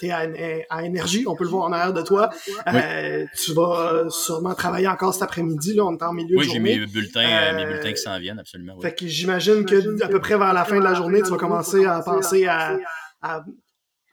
[0.06, 0.28] es, à,
[0.70, 2.30] à, énergie, on peut le voir en arrière de toi.
[2.68, 6.52] Euh, tu vas sûrement travailler encore cet après-midi, là, on est en milieu oui, de
[6.52, 6.60] journée.
[6.62, 8.74] Oui, j'ai mes bulletins, euh, mes bulletins qui s'en viennent, absolument.
[8.76, 8.84] Oui.
[8.84, 11.38] Fait que j'imagine que à peu près vers la fin de la journée, tu vas
[11.38, 12.78] commencer à penser à,
[13.24, 13.43] à,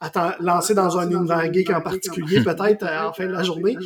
[0.01, 3.77] à lancer dans un univers geek en particulier, peut-être, en fin de la journée.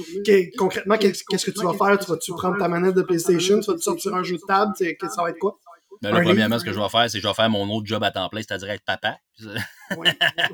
[0.57, 1.99] concrètement, qu'est-ce que tu vas faire?
[1.99, 3.59] Tu vas-tu prendre ta manette de PlayStation?
[3.59, 4.74] Tu vas-tu sortir un jeu de table?
[4.76, 5.59] Ça va être quoi?
[6.03, 7.86] Ben, là, premièrement, ce que je vais faire, c'est que je vais faire mon autre
[7.86, 9.18] job à temps plein, c'est-à-dire être papa.
[9.97, 10.09] Oui,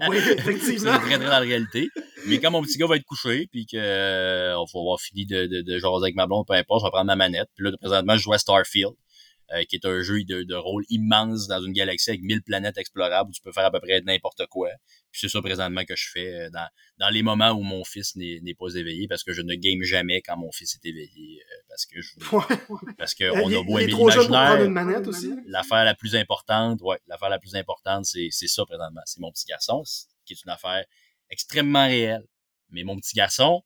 [0.08, 0.92] oui effectivement.
[0.92, 1.88] c'est très, très dans la réalité.
[2.26, 5.46] Mais quand mon petit gars va être couché, puis qu'on euh, va avoir fini de,
[5.46, 7.48] de, de jaser avec ma blonde, peu importe, je vais prendre ma manette.
[7.56, 8.92] Puis là, présentement, je joue à Starfield.
[9.52, 12.78] Euh, qui est un jeu de, de, rôle immense dans une galaxie avec 1000 planètes
[12.78, 14.70] explorables où tu peux faire à peu près n'importe quoi.
[15.10, 18.16] Puis c'est ça présentement que je fais euh, dans, dans les moments où mon fils
[18.16, 21.62] n'est pas éveillé parce que je ne game jamais quand mon fils est éveillé euh,
[21.68, 22.14] parce que je
[22.98, 24.70] parce que on a beau aimer l'imaginaire.
[25.46, 29.32] L'affaire la plus importante, ouais, l'affaire la plus importante c'est c'est ça présentement, c'est mon
[29.32, 29.82] petit garçon
[30.24, 30.82] qui est une affaire
[31.28, 32.24] extrêmement réelle.
[32.70, 33.62] Mais mon petit garçon,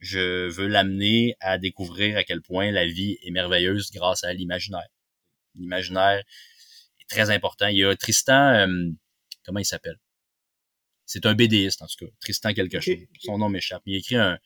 [0.00, 4.88] je veux l'amener à découvrir à quel point la vie est merveilleuse grâce à l'imaginaire
[5.58, 6.22] l'imaginaire
[7.00, 7.68] est très important.
[7.68, 8.90] Il y a Tristan, euh,
[9.44, 9.98] comment il s'appelle?
[11.06, 12.12] C'est un BDiste, en tout cas.
[12.20, 12.96] Tristan quelque chose.
[13.20, 13.82] Son nom m'échappe.
[13.86, 14.38] Il écrit un,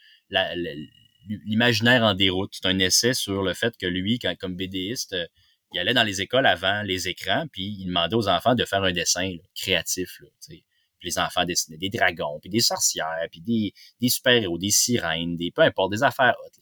[1.44, 2.52] l'imaginaire en déroute.
[2.54, 5.26] C'est un essai sur le fait que lui, quand, comme BDiste, euh,
[5.72, 8.82] il allait dans les écoles avant les écrans, puis il demandait aux enfants de faire
[8.82, 10.20] un dessin créatif.
[10.20, 10.64] Là, puis
[11.02, 15.50] les enfants dessinaient des dragons, puis des sorcières, puis des, des super-héros, des sirènes, des
[15.50, 16.61] peu importe, des affaires hautes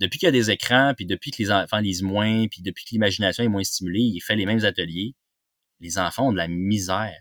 [0.00, 2.84] depuis qu'il y a des écrans, puis depuis que les enfants lisent moins, puis depuis
[2.84, 5.14] que l'imagination est moins stimulée, il fait les mêmes ateliers.
[5.80, 7.16] Les enfants ont de la misère.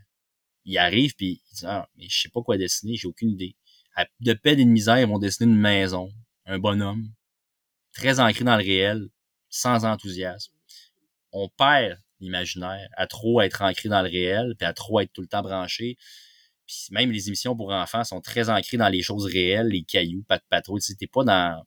[0.63, 3.55] Ils arrivent, puis ils disent ah, mais je sais pas quoi dessiner, j'ai aucune idée.
[4.21, 6.09] de paix et de misère, ils vont dessiner une maison,
[6.45, 7.11] un bonhomme,
[7.91, 9.09] très ancré dans le réel,
[9.49, 10.53] sans enthousiasme.
[11.33, 15.21] On perd l'imaginaire à trop être ancré dans le réel, puis à trop être tout
[15.21, 15.97] le temps branché.
[16.65, 20.23] Puis même les émissions pour enfants sont très ancrées dans les choses réelles, les cailloux,
[20.23, 20.81] pas de patrouille.
[20.97, 21.65] T'es pas dans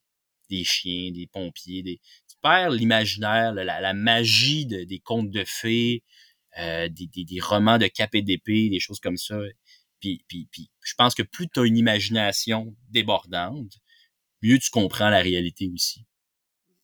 [0.53, 2.01] des chiens, des pompiers, des...
[2.29, 6.05] tu perds l'imaginaire, la, magie des contes de fées,
[6.59, 9.39] euh, des, romans de cap et d'épée, des choses comme ça.
[10.01, 13.73] Puis, puis, puis je pense que plus tu as une imagination débordante,
[14.43, 16.05] mieux tu comprends la réalité aussi.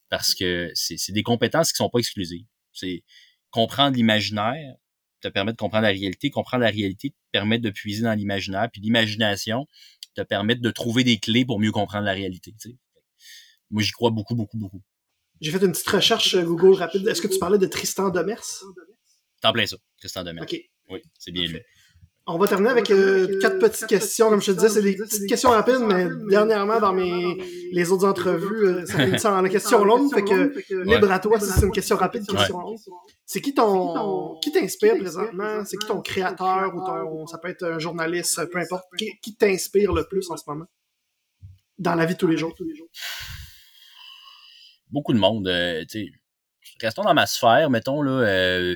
[0.09, 2.47] Parce que c'est des compétences qui sont pas exclusives.
[2.73, 3.03] C'est
[3.51, 4.75] comprendre l'imaginaire
[5.21, 8.69] te permet de comprendre la réalité, comprendre la réalité te permet de puiser dans l'imaginaire,
[8.71, 9.67] puis l'imagination
[10.15, 12.55] te permet de trouver des clés pour mieux comprendre la réalité.
[13.71, 14.81] Moi, j'y crois beaucoup, beaucoup, beaucoup.
[15.41, 17.07] J'ai fait une petite recherche euh, Google rapide.
[17.07, 18.63] Est-ce que tu parlais de Tristan Demers?
[19.41, 20.43] T'en plein ça, Tristan Demers.
[20.43, 20.59] OK.
[20.89, 21.59] Oui, c'est bien lui.
[22.31, 24.29] On va terminer avec euh, quatre petites questions.
[24.29, 27.37] Comme je te disais, c'est des petites questions rapides, mais dernièrement, dans mes
[27.71, 30.13] les autres entrevues, euh, ça fait une la question longue.
[30.13, 30.53] Fait que
[30.83, 32.77] libre à toi si c'est une question rapide, question longue.
[33.25, 35.63] C'est qui ton qui t'inspire présentement?
[35.65, 38.85] C'est qui ton créateur ou ton ça peut être un journaliste, peu importe.
[38.97, 40.65] Qui, qui t'inspire le plus en ce moment?
[41.79, 42.53] Dans la vie de tous les jours
[44.89, 45.47] beaucoup de monde.
[45.47, 45.83] Euh,
[46.81, 48.75] restons dans ma sphère, mettons, là, euh,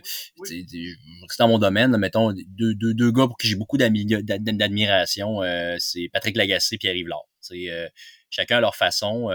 [1.40, 6.10] dans mon domaine, mettons, deux, deux, deux gars pour qui j'ai beaucoup d'admiration, euh, c'est
[6.12, 7.10] Patrick Lagacé et Pierre-Yves.
[7.52, 7.90] Euh,
[8.30, 9.30] chacun à leur façon.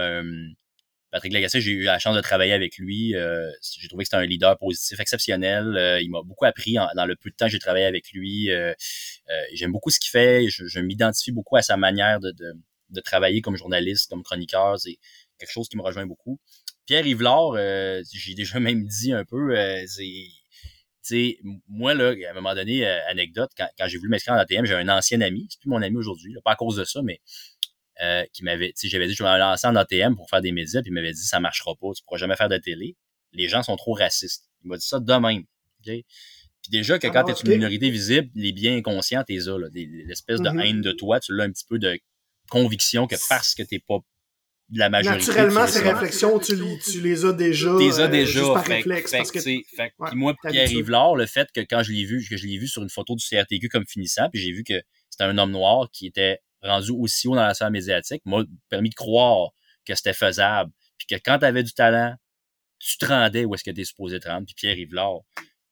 [1.11, 3.15] Patrick Lagacé, j'ai eu la chance de travailler avec lui.
[3.61, 5.99] j'ai trouvé que c'était un leader positif, exceptionnel.
[6.01, 8.49] il m'a beaucoup appris dans le peu de temps que j'ai travaillé avec lui.
[9.53, 10.47] J'aime beaucoup ce qu'il fait.
[10.49, 12.53] Je, m'identifie beaucoup à sa manière de, de,
[12.89, 14.79] de, travailler comme journaliste, comme chroniqueur.
[14.79, 14.99] C'est
[15.39, 16.39] quelque chose qui me rejoint beaucoup.
[16.89, 17.53] Pierre Yvelard,
[18.11, 19.55] j'ai déjà même dit un peu,
[19.87, 20.05] c'est
[21.09, 24.37] sais, moi, là, à un moment donné, euh, anecdote, quand, quand j'ai voulu m'inscrire en
[24.37, 27.01] ATM, j'ai un ancien ami, c'est plus mon ami aujourd'hui, pas à cause de ça,
[27.01, 27.19] mais
[28.01, 30.51] euh, qui m'avait, tu j'avais dit, je vais me lancer en ATM pour faire des
[30.51, 32.95] médias, puis il m'avait dit, ça marchera pas, tu pourras jamais faire de télé.
[33.33, 34.49] Les gens sont trop racistes.
[34.63, 35.43] Il m'a dit ça de même.
[35.83, 36.03] Puis
[36.69, 40.41] déjà que quand ah, tu es une minorité visible, les biens inconscients, t'es là, l'espèce
[40.41, 40.65] de mm-hmm.
[40.65, 41.99] haine de toi, tu l'as un petit peu de
[42.49, 43.99] conviction que parce que t'es pas
[44.69, 45.25] de la majorité.
[45.25, 46.53] Naturellement, ces réflexions, tu,
[46.83, 47.75] tu, les as déjà.
[47.77, 48.41] Tu les as euh, déjà.
[48.53, 49.11] par réflexe.
[49.11, 49.65] parce que, puis
[50.15, 52.83] moi, Pierre Yvelard, le fait que quand je l'ai vu, que je l'ai vu sur
[52.83, 56.07] une photo du CRTQ comme finissant, puis j'ai vu que c'était un homme noir qui
[56.07, 59.51] était rendu aussi haut dans la sphère médiatique, m'a permis de croire
[59.85, 60.71] que c'était faisable.
[60.97, 62.15] Puis que quand tu avais du talent,
[62.79, 64.45] tu te rendais où est-ce que tu es supposé te rendre.
[64.45, 65.21] Puis Pierre Yvelard,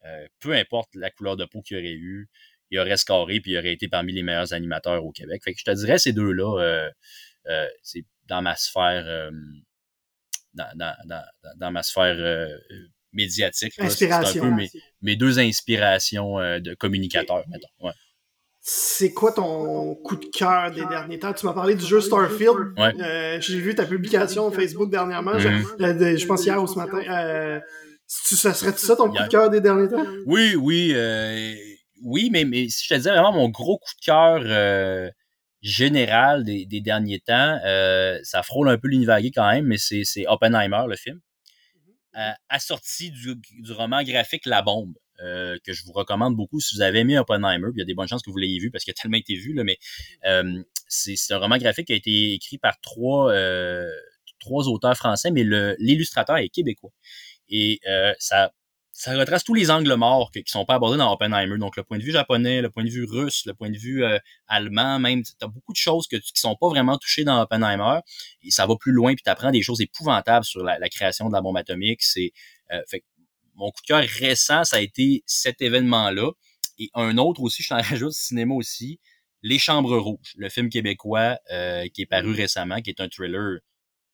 [0.05, 2.29] euh, peu importe la couleur de peau qu'il aurait eu,
[2.69, 5.41] il aurait scoré puis il aurait été parmi les meilleurs animateurs au Québec.
[5.43, 6.89] Fait que je te dirais ces deux-là, euh,
[7.47, 9.31] euh, c'est dans ma sphère euh,
[10.53, 11.23] dans, dans, dans,
[11.57, 12.47] dans, ma sphère euh,
[13.13, 13.73] médiatique.
[13.89, 14.69] C'est un peu mes,
[15.01, 17.67] mes deux inspirations euh, de communicateur, mettons.
[17.79, 17.93] Ouais.
[18.59, 21.31] C'est quoi ton coup de cœur des derniers temps?
[21.31, 22.77] Tu m'as parlé du jeu Starfield.
[22.77, 23.37] Ouais.
[23.39, 25.39] J'ai vu ta publication Facebook dernièrement.
[25.39, 26.17] Je, mm-hmm.
[26.17, 26.99] je, pense hier ou ce matin.
[27.09, 27.61] Euh,
[28.07, 30.03] ça serait ça ton coup de cœur des derniers temps?
[30.25, 30.93] Oui, oui.
[32.03, 35.13] oui, mais, mais si je te disais vraiment mon gros coup de cœur
[35.61, 37.59] général des, des derniers temps.
[37.65, 41.17] Euh, ça frôle un peu l'univers quand même, mais c'est, c'est Oppenheimer, le film.
[41.17, 42.19] Mm-hmm.
[42.19, 44.93] Euh, assorti du, du, roman graphique La Bombe,
[45.23, 47.69] euh, que je vous recommande beaucoup si vous avez aimé Oppenheimer.
[47.75, 49.35] Il y a des bonnes chances que vous l'ayez vu parce qu'il a tellement été
[49.35, 49.77] vu, là, mais
[50.87, 53.33] c'est, c'est un roman graphique qui a été écrit par trois,
[54.39, 56.91] trois auteurs français, mais le, l'illustrateur est québécois.
[57.49, 57.79] Et
[58.19, 58.51] ça
[58.97, 61.59] ça retrace tous les angles morts qui sont pas abordés dans Oppenheimer.
[61.59, 64.03] Donc, le point de vue japonais, le point de vue russe, le point de vue
[64.03, 64.17] euh,
[64.47, 65.21] allemand, même.
[65.21, 67.99] Tu as beaucoup de choses que, qui sont pas vraiment touchées dans Oppenheimer.
[68.41, 71.33] Et ça va plus loin, puis tu apprends des choses épouvantables sur la, création de
[71.33, 72.01] la bombe atomique.
[72.01, 72.31] C'est
[72.71, 73.03] euh, fait
[73.53, 76.31] Mon coup de cœur récent, ça a été cet événement-là.
[76.79, 78.99] Et un autre aussi, je t'en rajoute, cinéma aussi,
[79.43, 83.59] Les Chambres Rouges, le film québécois euh, qui est paru récemment, qui est un thriller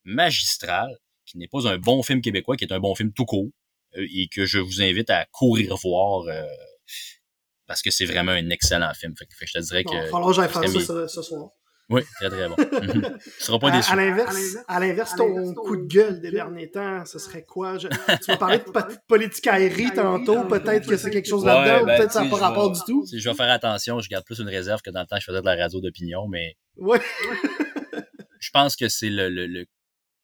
[0.03, 3.49] magistral, qui n'est pas un bon film québécois, qui est un bon film tout court
[3.96, 6.44] et que je vous invite à courir voir euh,
[7.68, 9.14] parce que c'est vraiment un excellent film.
[9.18, 10.12] Fait, que je te dirais que.
[10.12, 11.50] Bon, que j'aille faire ça ce, soir.
[11.89, 12.56] Oui, très très bon.
[13.24, 13.91] tu seras pas déçu.
[13.91, 17.78] À, l'inverse, à l'inverse, ton coup de gueule des derniers temps, ce serait quoi?
[17.78, 17.88] tu
[18.28, 22.24] m'as parlé de politique aérienne tantôt, peut-être que c'est quelque chose là-dedans, ben, peut-être ça
[22.24, 23.06] n'a pas rapport du tout?
[23.12, 25.26] Je vais faire attention, je garde plus une réserve que dans le temps que je
[25.26, 26.56] faisais de la radio d'opinion, mais.
[26.78, 27.02] Ouais.
[28.39, 29.66] je pense que c'est le, le, le,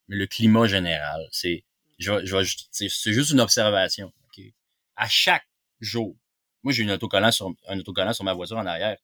[0.08, 1.28] le climat général.
[1.32, 1.66] C'est
[2.00, 4.14] c'est juste une observation.
[4.95, 5.47] À chaque
[5.80, 6.18] jour,
[6.64, 8.97] moi j'ai une autocollant sur un autocollant sur ma voiture en arrière,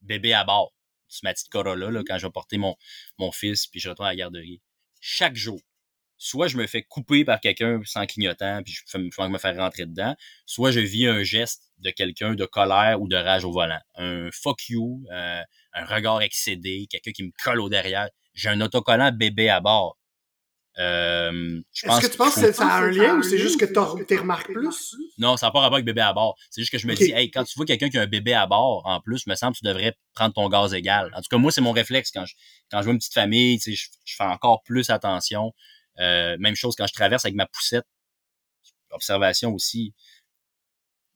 [0.00, 0.72] bébé à bord,
[1.08, 2.74] c'est ma petite Corolla là, quand je vais porter mon
[3.18, 4.62] mon fils puis je retourne à la garderie.
[5.00, 5.60] Chaque jour,
[6.16, 9.56] soit je me fais couper par quelqu'un sans clignotant puis je fais, je me faire
[9.56, 13.52] rentrer dedans, soit je vis un geste de quelqu'un de colère ou de rage au
[13.52, 15.42] volant, un fuck you, euh,
[15.74, 18.08] un regard excédé, quelqu'un qui me colle au derrière.
[18.34, 19.98] J'ai un autocollant bébé à bord.
[20.78, 24.18] Euh, Est-ce que tu penses que ça a un lien ou c'est juste que tu
[24.18, 24.96] remarques plus?
[25.18, 26.36] Non, ça n'a pas rapport avec bébé à bord.
[26.50, 28.32] C'est juste que je me dis, hey, quand tu vois quelqu'un qui a un bébé
[28.32, 31.12] à bord, en plus, me semble que tu devrais prendre ton gaz égal.
[31.14, 32.34] En tout cas, moi, c'est mon réflexe quand je,
[32.70, 35.52] quand je vois une petite famille, tu sais, je, je fais encore plus attention.
[36.00, 37.84] Euh, même chose quand je traverse avec ma poussette.
[38.90, 39.94] Observation aussi.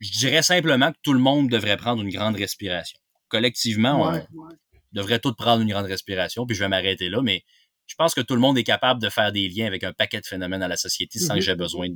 [0.01, 2.99] Je dirais simplement que tout le monde devrait prendre une grande respiration.
[3.29, 4.49] Collectivement, on
[4.93, 7.45] devrait tous prendre une grande respiration, puis je vais m'arrêter là, mais
[7.87, 10.21] je pense que tout le monde est capable de faire des liens avec un paquet
[10.21, 11.43] de phénomènes à la société sans que mhm.
[11.43, 11.89] j'ai besoin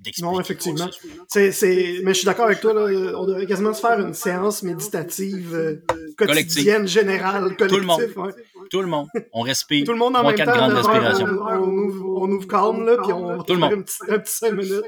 [0.00, 0.30] d'expliquer.
[0.30, 0.88] Non, effectivement.
[1.28, 2.00] C'est, c'est...
[2.04, 5.54] Mais je suis d'accord avec toi, là, on devrait quasiment se faire une séance méditative
[5.54, 5.84] euh,
[6.16, 7.68] quotidienne, générale, collective.
[7.68, 8.34] Tout le monde.
[8.70, 9.08] Tout le monde.
[9.32, 9.84] On respire.
[9.84, 10.44] Tout le monde en même temps.
[10.44, 11.26] grandes respirations.
[11.26, 13.72] On, ouvre, on ouvre calme, là, puis on tout le monde.
[13.72, 14.84] un petit, un petit 5 minutes.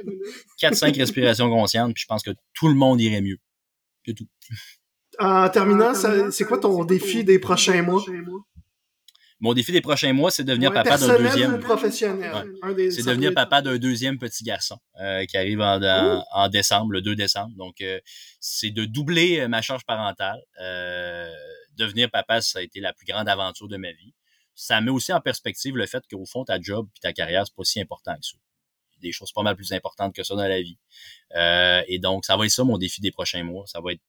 [0.61, 3.39] 4-5 respirations conscientes, puis je pense que tout le monde irait mieux.
[4.07, 4.27] C'est tout.
[5.19, 5.93] En terminant,
[6.31, 8.03] c'est quoi ton défi des prochains mois?
[9.41, 11.61] Mon défi des prochains mois, c'est de devenir papa d'un deuxième.
[11.61, 12.31] professionnel.
[12.91, 15.81] C'est devenir papa d'un deuxième petit garçon euh, qui arrive en,
[16.33, 17.57] en, décembre, le 2 décembre.
[17.57, 17.99] Donc, euh,
[18.39, 20.39] c'est de doubler euh, ma charge parentale.
[21.77, 24.13] devenir papa, ça a été la plus grande aventure de ma vie.
[24.55, 27.55] Ça met aussi en perspective le fait qu'au fond, ta job et ta carrière, c'est
[27.57, 28.37] pas si important que ça.
[28.37, 30.79] Il y a des choses pas mal plus importantes que ça dans la vie.
[31.89, 33.65] et donc, ça va être ça mon défi des prochains mois.
[33.67, 34.03] Ça va être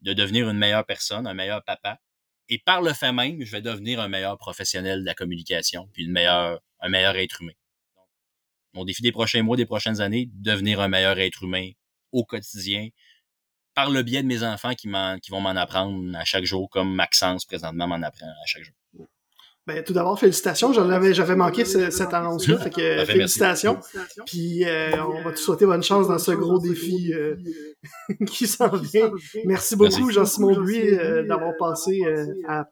[0.00, 1.98] de devenir une meilleure personne, un meilleur papa,
[2.50, 6.04] Et par le fait même, je vais devenir un meilleur professionnel de la communication, puis
[6.04, 7.52] une meilleure, un meilleur être humain.
[8.74, 11.70] Mon défi des prochains mois, des prochaines années, devenir un meilleur être humain
[12.10, 12.88] au quotidien,
[13.74, 14.88] par le biais de mes enfants qui,
[15.22, 18.74] qui vont m'en apprendre à chaque jour, comme Maxence présentement m'en apprend à chaque jour.
[19.66, 20.72] Ben, tout d'abord, félicitations.
[20.72, 22.58] J'avais manqué cette annonce-là.
[22.58, 23.78] Fait que, félicitations.
[24.26, 27.36] Puis euh, on va te souhaiter bonne chance dans ce gros défi euh,
[28.26, 29.12] qui s'en vient.
[29.44, 32.02] Merci beaucoup, Jean-Simon Buis, euh, d'avoir passé
[32.48, 32.68] à,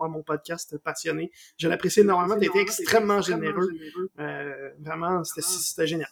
[0.00, 1.30] mon podcast passionné.
[1.58, 2.38] Je l'apprécie énormément.
[2.38, 3.70] Tu été extrêmement généreux.
[4.80, 6.08] vraiment, c'était génial.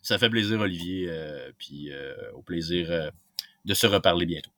[0.00, 1.10] Ça fait plaisir, Olivier.
[1.58, 1.90] puis
[2.34, 3.10] au plaisir
[3.64, 4.50] de se reparler bientôt.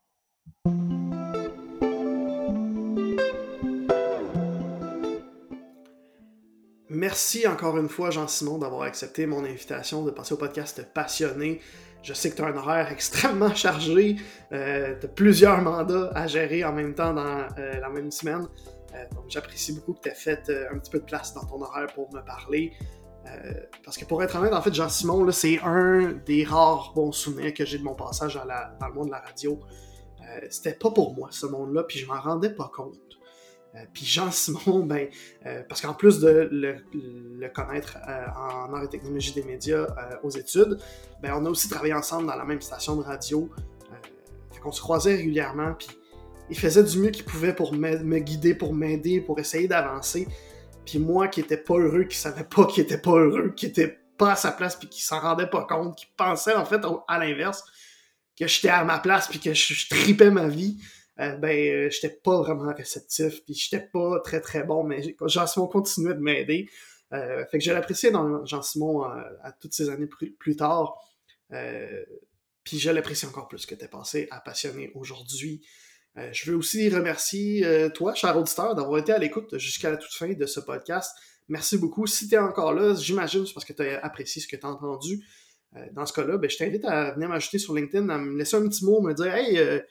[6.92, 11.60] Merci encore une fois, Jean-Simon, d'avoir accepté mon invitation de passer au podcast Passionné.
[12.02, 14.16] Je sais que tu as un horaire extrêmement chargé,
[14.50, 18.48] euh, tu as plusieurs mandats à gérer en même temps dans euh, la même semaine.
[18.92, 21.62] Euh, donc j'apprécie beaucoup que tu aies fait un petit peu de place dans ton
[21.62, 22.72] horaire pour me parler.
[23.84, 27.64] parce que pour être honnête, en fait, Jean-Simon, c'est un des rares bons souvenirs que
[27.64, 29.60] j'ai de mon passage dans le monde de la radio.
[30.48, 33.19] C'était pas pour moi, ce monde-là, puis je m'en rendais pas compte.
[33.74, 35.08] Euh, puis Jean-Simon, ben,
[35.46, 39.86] euh, parce qu'en plus de le, connaître euh, en art et technologie des médias
[40.22, 40.78] aux études,
[41.22, 43.50] ben, on a aussi travaillé ensemble dans la même station de radio.
[44.52, 45.88] fait qu'on se croisait régulièrement, puis
[46.48, 50.26] il faisait du mieux qu'il pouvait pour me guider, pour m'aider, pour essayer d'avancer.
[50.84, 53.98] Puis moi qui était pas heureux, qui savait pas qu'il était pas heureux, qui était
[54.18, 57.18] pas à sa place, puis qui s'en rendait pas compte, qui pensait en fait à
[57.18, 57.64] l'inverse,
[58.38, 60.78] que j'étais à ma place, puis que je, je tripais ma vie.
[61.20, 65.66] Euh, ben, euh, j'étais pas vraiment réceptif, puis j'étais pas très très bon, mais Jean-Simon
[65.66, 66.68] continuait de m'aider.
[67.12, 70.98] Euh, fait que je l'appréciais dans Jean-Simon à, toutes ces années plus, tard.
[72.64, 75.66] puis je l'apprécie encore plus que tu es passé à passionner aujourd'hui.
[76.16, 80.32] je veux aussi remercier toi, cher auditeur, d'avoir été à l'écoute jusqu'à la toute fin
[80.32, 81.14] de ce podcast.
[81.48, 82.06] Merci beaucoup.
[82.06, 84.64] Si tu es encore là, j'imagine c'est parce que tu as apprécié ce que tu
[84.64, 85.26] as entendu.
[85.92, 88.66] dans ce cas-là, ben, je t'invite à venir m'ajouter sur LinkedIn, à me laisser un
[88.68, 89.82] petit mot, me dire Hey,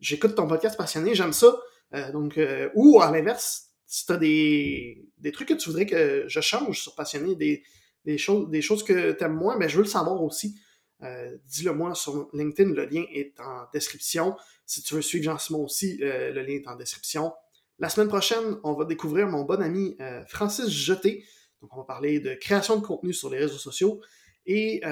[0.00, 1.56] j'écoute ton podcast passionné, j'aime ça.
[1.94, 5.86] Euh, donc, euh, ou à l'inverse, si tu as des, des, trucs que tu voudrais
[5.86, 7.62] que je change sur passionné, des,
[8.04, 10.58] des, choses, des choses que tu aimes moins, mais ben, je veux le savoir aussi.
[11.02, 14.36] Euh, dis-le moi sur LinkedIn, le lien est en description.
[14.66, 17.32] Si tu veux suivre Jean-Simon aussi, le lien est en description.
[17.78, 19.96] La semaine prochaine, on va découvrir mon bon ami
[20.26, 21.24] Francis Jeté.
[21.62, 24.00] Donc, on va parler de création de contenu sur les réseaux sociaux.
[24.44, 24.82] Et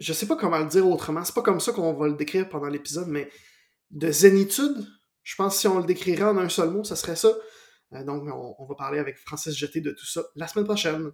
[0.00, 2.48] je sais pas comment le dire autrement, c'est pas comme ça qu'on va le décrire
[2.48, 3.30] pendant l'épisode, mais
[3.90, 4.86] de zénitude,
[5.22, 7.32] je pense que si on le décrirait en un seul mot, ça serait ça.
[7.92, 11.12] Euh, donc, on, on va parler avec Francis Jeté de tout ça la semaine prochaine.